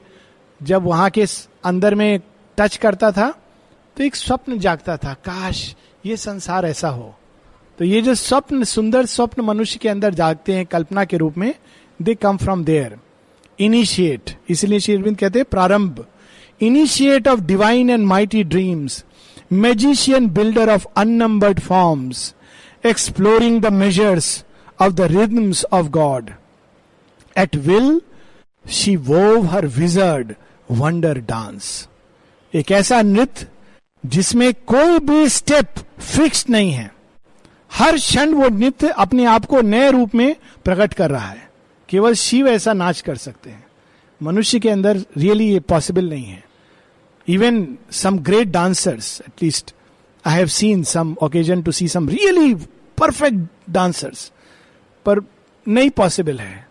जब 0.63 0.83
वहाँ 0.83 1.09
के 1.09 1.25
अंदर 1.65 1.95
में 1.95 2.19
टच 2.57 2.77
करता 2.77 3.11
था 3.11 3.31
तो 3.97 4.03
एक 4.03 4.15
स्वप्न 4.15 4.57
जागता 4.59 4.97
था। 4.97 5.13
काश 5.13 5.75
ये 6.05 6.17
संसार 6.17 6.65
ऐसा 6.65 6.89
हो। 6.89 7.15
तो 7.79 7.85
ये 7.85 8.01
जो 8.01 8.15
स्वप्न 8.15 8.63
सुंदर 8.63 9.05
स्वप्न 9.05 9.41
मनुष्य 9.41 9.79
के 9.81 9.89
अंदर 9.89 10.13
जागते 10.13 10.53
हैं 10.53 10.65
कल्पना 10.65 11.05
के 11.05 11.17
रूप 11.17 11.37
में 11.37 11.53
they 12.01 12.15
come 12.15 12.37
from 12.37 12.63
there 12.63 12.97
initiate 13.59 14.37
इसलिए 14.49 14.79
शेरविंद 14.79 15.17
कहते 15.17 15.39
हैं 15.39 15.45
प्रारंभ 15.51 16.05
initiate 16.61 17.27
of 17.27 17.41
divine 17.41 17.89
and 17.89 18.05
mighty 18.05 18.43
dreams 18.43 19.03
magician 19.53 20.27
builder 20.29 20.69
of 20.69 20.85
unnumbered 20.97 21.59
forms 21.59 22.33
exploring 22.85 23.61
the 23.61 23.71
measures 23.73 24.45
of 24.81 24.93
the 24.93 25.01
rhythms 25.01 25.65
of 25.71 25.87
god 25.87 26.29
at 27.37 27.55
will 27.55 28.01
she 28.69 28.95
wove 28.95 29.45
her 29.45 29.65
wizard 29.67 30.33
wonder 30.71 31.17
dance 31.19 31.87
एक 32.53 32.71
ऐसा 32.71 33.01
नृत्य 33.01 33.47
जिसमें 34.05 34.53
कोई 34.53 34.99
भी 34.99 35.29
स्टेप 35.29 35.67
फिक्स 35.99 36.45
नहीं 36.49 36.71
है। 36.71 36.91
हर 37.73 37.95
क्षण 37.95 38.33
वो 38.33 38.49
नृत्य 38.49 38.87
अपने 38.87 39.25
आप 39.25 39.45
को 39.45 39.61
नए 39.61 39.91
रूप 39.91 40.15
में 40.15 40.35
प्रकट 40.63 40.93
कर 40.93 41.11
रहा 41.11 41.27
है। 41.27 41.49
केवल 41.89 42.13
शिव 42.13 42.47
ऐसा 42.47 42.73
नाच 42.73 43.01
कर 43.01 43.15
सकते 43.15 43.49
हैं। 43.49 43.65
मनुष्य 44.23 44.59
के 44.59 44.69
अंदर 44.69 44.97
रियली 45.17 45.51
ये 45.51 45.59
पॉसिबल 45.59 46.09
नहीं 46.09 46.25
है। 46.25 46.43
Even 47.27 47.77
some 47.91 48.19
great 48.19 48.47
dancers 48.47 49.21
at least 49.21 49.73
I 50.25 50.37
have 50.37 50.47
seen 50.47 50.83
some 50.83 51.15
occasion 51.21 51.61
to 51.61 51.71
see 51.71 51.87
some 51.87 52.09
really 52.09 52.53
perfect 52.97 53.37
dancers 53.69 54.31
पर 55.05 55.19
नहीं 55.67 55.89
पॉसिबल 55.89 56.39
है। 56.39 56.67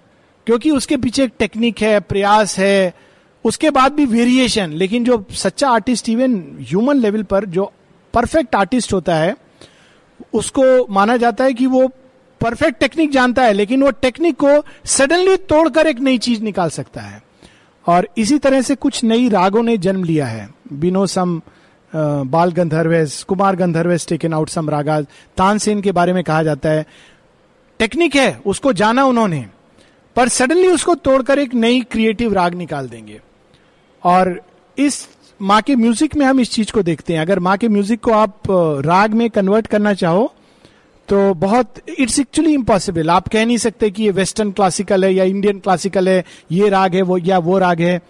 क्योंकि 0.47 0.71
उसके 0.71 0.97
पीछे 0.97 1.25
एक 1.25 1.33
टेक्निक 1.39 1.83
है, 1.83 2.01
प्रयास 2.01 2.59
है, 2.59 2.95
उसके 3.45 3.71
बाद 3.71 3.93
भी 3.93 4.05
वेरिएशन 4.05 4.73
लेकिन 4.73 5.05
जो 5.05 5.27
सच्चा 5.31 5.71
आर्टिस्ट 5.71 6.09
इवन 6.09 6.35
ह्यूमन 6.61 6.97
लेवल 6.97 7.23
पर 7.23 7.45
जो 7.45 7.73
परफेक्ट 8.15 8.55
आर्टिस्ट 8.55 8.93
होता 8.93 9.15
है, 9.15 9.37
उसको 10.33 10.87
माना 10.93 11.17
जाता 11.17 11.45
है 11.45 11.55
कि 11.55 11.67
वो 11.67 11.91
परफेक्ट 12.45 12.79
टेक्निक 12.81 13.11
जानता 13.11 13.43
है, 13.43 13.53
लेकिन 13.53 13.83
वो 13.83 13.91
टेक्निक 13.91 14.37
को 14.37 14.63
सडनली 14.87 15.37
तोड़कर 15.49 15.87
एक 15.87 16.01
नई 16.01 16.19
चीज़ 16.19 16.43
निकाल 16.43 16.71
सकता 16.71 17.01
है। 17.01 17.23
और 17.87 18.09
इसी 18.19 18.39
तरह 18.39 18.63
से 18.63 18.75
कुछ 18.75 19.03
नई 19.05 19.29
रागों 19.29 19.63
ने 19.63 19.77
जन्म 19.79 20.05
लिया 20.05 20.27
है। 20.27 20.49
बिनो 20.73 21.07
some 21.07 21.41
Bal 21.93 22.53
Gandharvas, 22.53 23.23
Kumar 23.23 23.57
Gandharvas 23.57 24.07
taken 24.09 24.33
out 24.35 24.49
some 24.49 24.71
raga 24.71 25.01
Tansen 25.37 25.81
के 25.81 25.93
बारे 25.93 26.13
में 26.13 26.23
कहा 26.25 26.43
जाता 26.43 26.69
है। 26.69 26.87
टेक्निक 27.81 28.17
है, 28.17 28.41
उसको 28.47 28.73
जाना 28.73 29.05
उन्होंने। 29.05 29.45
पर 30.17 30.29
सडनली 30.29 30.69
उसको 30.69 30.95
तोड़कर 30.95 31.39
एक 31.39 31.55
नई 31.55 31.81
क्रिएटिव 31.81 32.33
राग 32.33 32.55
निकाल 32.55 32.89
देंगे। 32.89 33.21
और 34.03 34.41
इस 34.79 35.07
माँ 35.41 35.61
के 35.63 35.77
म्यूज़िक 35.77 36.17
में 36.17 36.27
हम 36.27 36.41
इस 36.41 36.51
चीज़ 36.51 36.73
को 36.73 36.83
देखते 36.83 37.13
हैं। 37.13 37.21
अगर 37.21 37.39
माँ 37.39 37.57
के 37.59 37.69
म्यूज़िक 37.69 38.01
को 38.01 38.13
आप 38.13 38.41
राग 38.87 39.15
में 39.15 39.29
कन्वर्ट 39.31 39.67
करना 39.67 39.95
चाहो 39.95 40.33
तो 41.09 41.35
बहुत 41.35 41.75
इट्स 41.99 42.19
एक्चुअली 42.19 42.55
इम्पॉसिबल 42.55 43.11
आप 43.11 43.29
कह 43.29 43.47
नहीं 43.47 43.57
सकते 43.57 43.91
कि 43.91 44.03
ये 44.03 44.11
वेस्टर्न 44.11 44.53
क्लासिकल 44.53 45.05
है 45.05 45.15
या 45.15 45.25
इंडियन 45.25 45.59
क्लासिकल 45.59 46.09
है, 46.09 46.25
ये 46.53 46.69
राग 46.69 46.95
है, 46.95 47.03
वो, 47.03 47.19
या 47.19 47.39
वो 47.39 47.59
राग 47.59 47.81
है। 47.81 48.01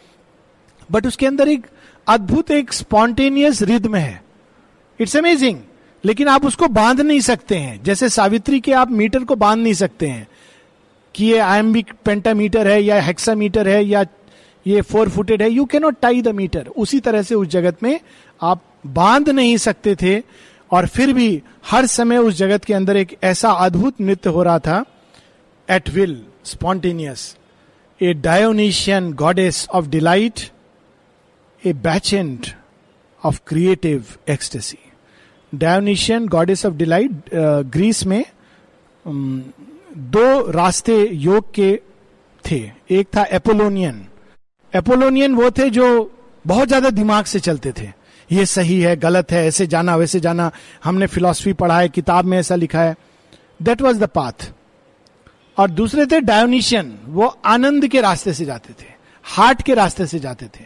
बट 0.92 1.06
उसके 1.06 1.26
अंदर 1.26 1.48
एक 1.48 1.66
अद्भुत, 2.08 2.50
एक 2.50 2.72
स्पॉन्टेनियस 2.72 3.62
रिद्म 3.62 3.94
है। 3.94 4.24
इट्स 5.00 5.16
अमेजिंग 5.16 5.58
लेकिन 6.04 6.28
आप 6.28 6.44
उसको 6.44 6.68
बाँध 6.68 7.00
नहीं 7.00 7.20
सकते 7.20 7.56
हैं। 7.56 7.82
जैसे 7.82 8.08
सावित्री 8.08 8.60
के 8.60 8.72
आप 8.72 8.90
मीटर 8.90 9.24
को 9.24 9.36
बाँध 9.36 9.62
नहीं 9.62 9.74
सकते 9.74 10.06
हैं 10.06 10.28
कि 11.14 11.26
ये 11.26 11.38
आयम्बिक 11.38 11.92
पेंटामीटर 12.04 12.68
है 12.68 12.82
या 12.82 13.00
हेक्सामीटर 13.00 13.68
है 13.68 13.84
या 13.84 14.04
ये 14.66 14.80
फोर 14.80 15.08
फुटेड 15.08 15.42
है। 15.42 15.50
You 15.50 15.64
cannot 15.64 15.96
tie 16.02 16.22
the 16.22 16.28
metre 16.28 16.66
उसी 16.76 17.00
तरह 17.00 17.22
से 17.22 17.34
उस 17.34 17.48
जगत 17.48 17.82
में 17.82 18.00
आप 18.42 18.62
बाँध 18.86 19.28
नहीं 19.28 19.56
सकते 19.56 19.94
थे। 19.94 20.22
और 20.74 20.86
फिर 20.86 21.12
भी 21.12 21.42
हर 21.70 21.86
समय 21.86 22.18
उस 22.18 22.34
जगत 22.34 22.64
के 22.64 22.74
अंदर 22.74 22.96
एक 22.96 23.16
ऐसा 23.24 23.50
अद्भुत 23.64 24.00
नृत्य 24.00 24.30
हो 24.30 24.42
रहा 24.42 24.58
था 24.58 24.84
at 25.68 25.90
will 25.90 26.16
spontaneous 26.44 27.36
a 28.00 28.12
Dionysian 28.14 29.12
goddess 29.12 29.66
of 29.72 29.88
delight 29.88 30.40
a 31.62 31.72
bacchant 31.72 32.46
of 33.22 33.40
creative 33.46 34.04
ecstasy 34.28 34.78
Dionysian 35.52 36.26
goddess 36.28 36.66
of 36.66 36.74
delight 36.74 37.30
Greece 37.74 38.04
में 38.06 38.24
um, 39.04 39.40
दो 39.96 40.50
रास्ते 40.50 40.96
योग 41.12 41.52
के 41.54 41.70
थे। 42.44 42.58
एक 42.90 43.08
था 43.16 43.22
एपोलोनियन 43.32 44.04
एपोलोनियन 44.72 45.34
वो 45.34 45.50
थे 45.50 45.68
जो 45.70 45.86
बहुत 46.44 46.68
ज़्यादा 46.68 46.90
दिमाग 46.90 47.24
से 47.24 47.40
चलते 47.40 47.72
थे। 47.78 47.86
ये 48.32 48.46
सही 48.46 48.80
है, 48.80 48.96
गलत 48.96 49.32
है, 49.32 49.46
ऐसे 49.46 49.66
जाना, 49.66 49.96
वैसे 49.96 50.20
जाना। 50.20 50.50
हमने 50.84 51.06
फिलॉसफी 51.06 51.52
पढ़ा 51.52 51.78
है, 51.78 51.88
किताब 51.88 52.24
में 52.24 52.38
ऐसा 52.38 52.54
लिखा 52.54 52.80
है। 52.80 52.96
दैट 53.62 53.82
वॉज़ 53.82 54.00
द 54.00 54.06
पाथ 54.06 54.52
और 55.58 55.70
दूसरे 55.70 56.06
थे 56.06 56.20
डायोनिशियन 56.20 56.98
वो 57.06 57.26
आनंद 57.44 57.88
के 57.88 58.00
रास्ते 58.00 58.32
से 58.32 58.44
जाते 58.44 58.72
थे 58.72 58.86
हार्ट 59.24 59.62
के 59.62 59.74
रास्ते 59.74 60.06
से 60.06 60.18
जाते 60.18 60.46
थे। 60.46 60.64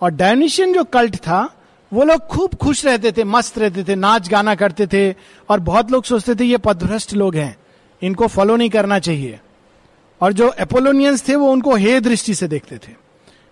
और 0.00 0.10
डायोनिशियन 0.10 0.72
जो 0.72 0.84
कल्ट 0.84 1.16
था, 1.16 1.54
वो 1.92 2.04
लोग 2.04 2.26
खूब 2.26 2.54
खुश 2.54 2.84
रहते 2.84 3.12
थे, 3.12 3.24
मस्त 3.24 3.58
रहते 3.58 3.84
थे, 3.84 3.94
नाच 3.94 4.28
गाना 4.28 4.54
करते 4.54 4.86
थे। 4.86 5.14
और 5.48 5.60
बहुत 5.60 5.90
लोग 5.90 6.04
सोचते 6.04 6.34
थे, 6.34 6.44
ये 6.44 6.56
पदभ्रष्ट 6.56 7.14
लोग 7.14 7.36
हैं, 7.36 7.56
इनको 8.02 8.26
फॉलो 8.26 8.56
नहीं 8.56 8.70
करना 8.70 8.98
चाहिए। 8.98 9.40
और 10.20 10.32
जो 10.32 10.54
एपोलोनियंस 10.60 11.28
थे, 11.28 11.34
वो 11.34 11.52
उनको 11.52 11.74
हे 11.74 12.00
दृष्टि 12.00 12.34
से 12.34 12.48
देखते 12.48 12.76
थे। 12.76 12.92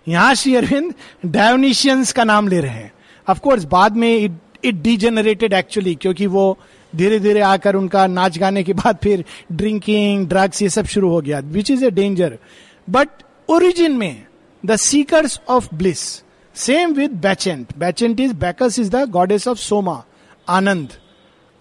यहाँ 0.07 0.35
श्री 0.35 0.55
अरविंद 0.55 0.93
डायोनिशियंस 1.25 2.13
का 2.13 2.23
नाम 2.23 2.47
ले 2.47 2.59
रहे 2.59 2.71
हैं। 2.71 2.93
ऑफकोर्स 3.29 3.63
बाद 3.63 3.95
में 3.95 4.17
इट 4.17 4.31
इट 4.63 4.75
डिजेनरेटेड 4.75 5.53
एक्चुअली 5.53 5.95
क्योंकि 5.95 6.25
वो 6.25 6.57
धीरे 6.95 7.19
धीरे 7.19 7.41
आकर 7.41 7.75
उनका 7.75 8.07
नाच 8.07 8.37
गाने 8.37 8.63
के 8.63 8.73
बाद 8.73 8.97
फिर 9.03 9.25
ड्रिंकिंग 9.51 10.27
ड्रग्स 10.27 10.61
ये 10.61 10.69
सब 10.69 10.85
शुरू 10.85 11.09
हो 11.09 11.21
गया 11.21 11.39
which 11.39 11.71
is 11.71 11.85
a 11.85 11.91
danger 11.91 12.37
but 12.89 13.09
origin 13.49 13.91
में 13.91 14.25
the 14.65 14.75
seekers 14.75 15.39
of 15.49 15.75
bliss 15.75 16.23
same 16.55 16.93
with 16.93 17.11
bacchant 17.11 17.77
bacchant 17.77 18.19
is 18.19 18.33
Bacchus 18.33 18.79
is 18.79 18.89
the 18.89 19.09
goddess 19.09 19.47
of 19.47 19.57
soma 19.57 20.03
आनंद 20.49 20.89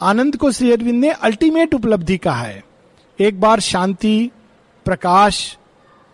आनंद 0.02 0.36
को 0.36 0.50
श्री 0.52 0.72
अरविंद 0.72 1.00
ने 1.00 1.10
अल्टीमेट 1.10 1.74
उपलब्धि 1.74 2.16
कहा 2.16 2.42
है। 2.42 2.64
एक 3.20 3.40
बार 3.40 3.60
शांति, 3.60 4.30
प्रकाश, 4.84 5.58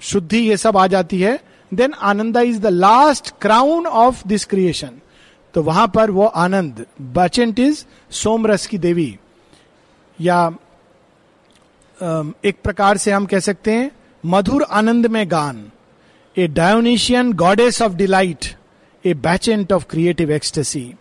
शुद्धि 0.01 0.39
ये 0.39 0.57
सब 0.57 0.77
आ 0.77 0.87
जाती 0.87 1.21
है 1.21 1.41
then 1.75 1.93
ananda 1.93 2.41
is 2.41 2.61
the 2.61 2.67
last 2.67 3.35
crown 3.41 3.87
of 3.87 4.29
this 4.29 4.45
creation 4.45 4.91
तो 5.59 5.63
वहाँ 5.63 5.87
पर 5.89 6.11
वो 6.11 6.25
आनंद 6.39 6.85
बचेंट 7.15 7.59
इज़ 7.59 7.85
सोमरस 8.11 8.67
की 8.67 8.79
देवी। 8.79 9.19
या 10.21 10.51
एक 12.45 12.61
प्रकार 12.65 12.97
से 12.97 13.13
हम 13.13 13.25
कह 13.27 13.39
सकते 13.39 13.73
हैं, 13.73 13.91
मधुर 14.25 14.63
आनंद 14.63 15.07
में 15.07 15.31
गान। 15.31 15.71
A 16.37 16.47
Dionysian 16.49 17.33
goddess 17.33 17.81
of 17.83 17.93
delight 17.93 18.47
a 19.05 19.15
bacchant 19.15 19.73
of 19.73 19.87
creative 19.87 20.31
ecstasy 20.31 20.95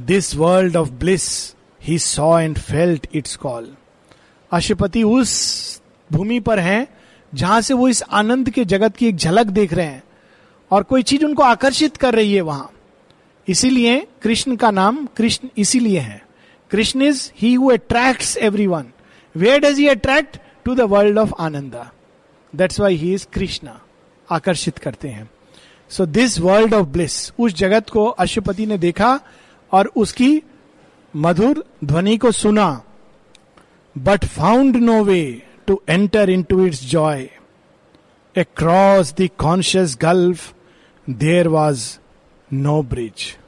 this 0.00 0.34
world 0.36 0.76
of 0.76 0.90
bliss 0.90 1.54
he 1.82 1.98
saw 1.98 2.38
and 2.40 2.58
felt 2.58 3.06
its 3.14 3.36
call 3.36 3.68
अशुपति 4.52 5.02
उस 5.02 5.82
भूमि 6.10 6.40
पर 6.40 6.58
हैं, 6.58 6.86
जहाँ 7.32 7.60
से 7.60 7.74
वो 7.74 7.88
इस 7.88 8.02
आनंद 8.02 8.50
के 8.50 8.64
जगत 8.64 8.96
की 8.96 9.08
एक 9.08 9.16
झलक 9.16 9.46
देख 9.46 9.72
रहे 9.72 9.86
हैं। 9.86 10.03
और 10.70 10.82
कोई 10.82 11.02
चीज़ 11.02 11.24
उनको 11.24 11.42
आकर्षित 11.42 11.96
कर 11.96 12.14
रही 12.14 12.34
है 12.34 12.40
वहाँ। 12.40 12.70
इसीलिए 13.48 14.06
कृष्ण 14.22 14.56
का 14.56 14.70
नाम 14.70 15.06
कृष्ण 15.16 15.48
इसीलिए 15.58 15.98
है। 15.98 16.22
Krishna 16.70 17.02
is 17.02 17.30
he 17.36 17.54
who 17.54 17.70
attracts 17.72 18.36
every 18.36 18.66
one 18.66 18.86
where 19.34 19.60
does 19.60 19.78
he 19.78 19.88
attract 19.88 20.38
to 20.64 20.74
the 20.74 20.80
world 20.80 21.18
of 21.18 21.32
ananda 21.40 21.90
that's 22.54 22.80
why 22.80 22.96
he 22.96 23.12
is 23.14 23.26
Krishna 23.32 23.68
आकर्षित 24.28 24.78
करते 24.78 25.08
हैं। 25.08 25.28
So 25.90 26.06
this 26.06 26.38
world 26.40 26.74
of 26.74 26.86
bliss 26.88 27.32
उस 27.38 27.54
जगत 27.54 27.90
को 27.90 28.04
अशुपति 28.06 28.66
ने 28.66 28.78
देखा 28.78 29.18
और 29.72 29.90
उसकी 29.96 30.42
मधुर 31.14 31.64
ध्वनि 31.84 32.16
को 32.18 32.30
सुना 32.32 32.68
but 33.96 34.24
found 34.24 34.76
no 34.76 35.02
way 35.04 35.42
to 35.66 35.80
enter 35.88 36.30
into 36.42 36.64
its 36.66 36.84
joy 36.84 37.28
across 38.38 39.14
the 39.14 39.28
conscious 39.38 39.98
gulf 40.00 40.54
there 41.10 41.48
was 41.48 41.98
no 42.52 42.82
bridge 42.82 43.38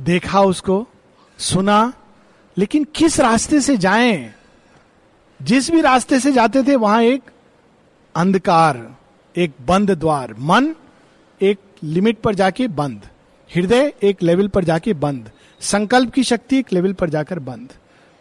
देखा 0.00 0.40
उसको 0.40 0.86
सुना 1.38 1.92
लेकिन 2.58 2.84
किस 2.84 3.20
रास्ते 3.20 3.60
से 3.60 3.76
जाएँ? 3.76 4.34
जिस 5.42 5.70
भी 5.70 5.80
रास्ते 5.80 6.20
से 6.20 6.32
जाते 6.32 6.62
थे 6.62 6.76
वहाँ 6.76 7.02
एक 7.02 7.22
अंधकार 8.16 8.96
एक 9.36 9.52
बंद 9.66 9.90
द्वार। 9.90 10.34
मन 10.38 10.74
एक 11.42 11.58
लिमिट 11.82 12.18
पर 12.18 12.34
जाके 12.34 12.68
बंद। 12.68 13.08
हृदय 13.56 13.92
एक 14.02 14.22
लेवल 14.22 14.48
पर 14.48 14.64
जाके 14.64 14.92
बंद। 14.92 15.30
संकल्प 15.60 16.12
की 16.12 16.24
शक्ति 16.24 16.58
एक 16.58 16.72
लेवल 16.72 16.92
पर 16.92 17.10
जाकर 17.10 17.38
बंद। 17.38 17.68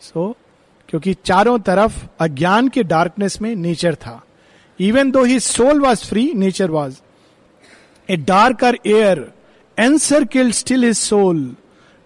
सो 0.01 0.29
so, 0.29 0.89
क्योंकि 0.89 1.13
चारों 1.13 1.59
तरफ़ 1.59 2.05
अज्ञान 2.19 2.67
के 2.67 2.83
डार्कनेस 2.83 3.41
में 3.41 3.55
नेचर 3.55 3.95
था। 3.95 4.21
even 4.78 5.10
though 5.10 5.24
he 5.24 5.38
soul 5.40 5.80
was 5.80 6.04
free 6.08 6.32
nature 6.36 6.70
was 6.70 7.00
a 8.08 8.16
darker 8.32 8.78
air 8.86 9.30
encircled 9.78 10.54
still 10.54 10.84
his 10.84 10.96
soul 10.96 11.44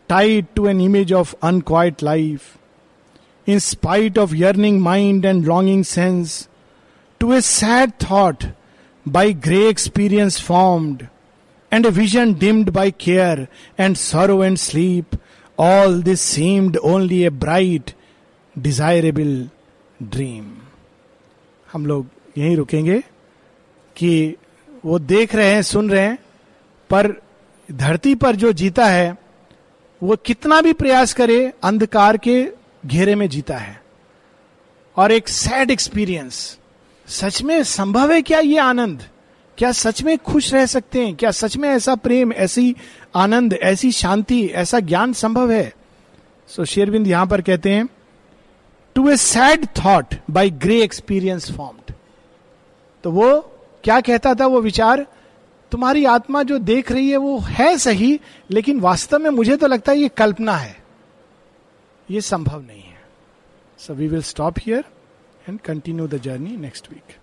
tied 0.09 0.47
to 0.57 0.67
an 0.69 0.81
image 0.81 1.13
of 1.13 1.35
unquiet 1.43 2.03
life 2.03 2.53
in 3.47 3.61
spite 3.61 4.17
of 4.17 4.35
yearning 4.35 4.81
mind 4.81 5.25
and 5.25 5.47
longing 5.47 5.85
sense, 5.85 6.49
to 7.21 7.33
a 7.33 7.43
sad 7.43 7.99
thought 7.99 8.47
by 9.07 9.33
grey 9.33 9.67
experience 9.69 10.39
formed, 10.41 11.09
and 11.73 11.85
a 11.85 11.91
vision 11.91 12.35
dimmed 12.35 12.73
by 12.73 12.91
care 12.91 13.49
and 13.77 13.99
sorrow 13.99 14.41
and 14.41 14.59
sleep, 14.59 15.17
all 15.59 15.99
this 15.99 16.21
seemed 16.21 16.79
only 16.83 17.25
a 17.25 17.31
bright 17.31 17.95
desirable 18.57 19.31
dream 20.03 20.45
हम 21.73 21.87
लोग 21.87 22.07
यहीं 22.40 22.58
रुकेंगे 22.58 23.04
कि 23.96 24.36
वो 24.86 25.00
देख 25.00 25.36
रहे 25.36 25.54
हैं, 25.54 25.62
सुन 25.62 25.90
रहे 25.90 26.02
हैं, 26.02 26.18
पर 26.90 27.22
धरती 27.72 28.16
पर 28.16 28.36
जो 28.36 28.52
जीता 28.52 28.86
है, 28.86 29.18
वो 30.04 30.16
कितना 30.16 30.62
भी 30.62 30.74
प्रयास 30.74 31.14
करे, 31.14 31.54
अंधकार 31.64 32.18
के 32.18 32.48
घेरे 32.86 33.16
में 33.16 33.30
जीता 33.30 33.58
है। 33.58 33.82
और 34.98 35.12
एक 35.12 35.30
सैड 35.30 35.72
एक्सपीरियंस 35.72 36.58
सच 37.08 37.42
में 37.42 37.64
संभव 37.64 38.12
है 38.12 38.22
क्या 38.22 38.40
ये 38.40 38.58
आनंद? 38.58 39.04
क्या 39.58 39.72
सच 39.72 40.04
में 40.04 40.18
खुश 40.18 40.54
रह 40.54 40.66
सकते 40.66 41.06
हैं? 41.06 41.16
क्या 41.16 41.32
सच 41.32 41.58
में 41.58 41.70
ऐसा 41.70 41.96
प्रेम, 41.96 42.34
ऐसी 42.34 42.76
आनंद, 43.16 43.54
ऐसी 43.54 43.92
शांति, 43.92 44.46
ऐसा 44.46 44.80
ज्ञान 44.80 45.14
संभव 45.14 45.52
है? 45.52 45.74
सो 46.48 46.66
शेरविंद 46.66 47.08
यहाँ 47.08 47.28
पर 47.28 47.42
कहते 47.42 47.72
हैं 47.72 47.90
to 48.96 49.10
a 49.10 49.18
sad 49.18 49.66
thought 49.66 50.16
by 50.32 50.50
grey 50.50 50.82
experience 50.82 51.52
formed 51.52 51.79
तो 53.04 53.12
वो 53.12 53.40
क्या 53.84 54.00
कहता 54.02 54.34
था, 54.34 54.46
वो 54.46 54.62
विचार, 54.62 55.06
तुम्हारी 55.72 56.06
आत्मा 56.06 56.44
जो 56.44 56.58
देख 56.60 56.92
रही 56.92 57.10
है 57.10 57.18
वो 57.18 57.38
है 57.40 57.78
सही, 57.78 58.20
लेकिन 58.52 58.80
वास्तव 58.80 59.20
में 59.20 59.30
मुझे 59.30 59.56
तो 59.58 59.68
लगता 59.68 59.92
है 59.92 59.98
ये 59.98 60.10
कल्पना 60.10 60.56
है। 60.56 60.76
ये 62.12 62.22
संभव 62.22 62.62
नहीं 62.62 62.82
है। 62.82 63.02
So 63.78 63.94
we 63.94 64.08
will 64.08 64.22
stop 64.22 64.56
here 64.60 64.84
and 65.50 65.60
continue 65.60 66.08
the 66.08 66.18
journey 66.18 66.58
next 66.58 66.90
week 66.90 67.16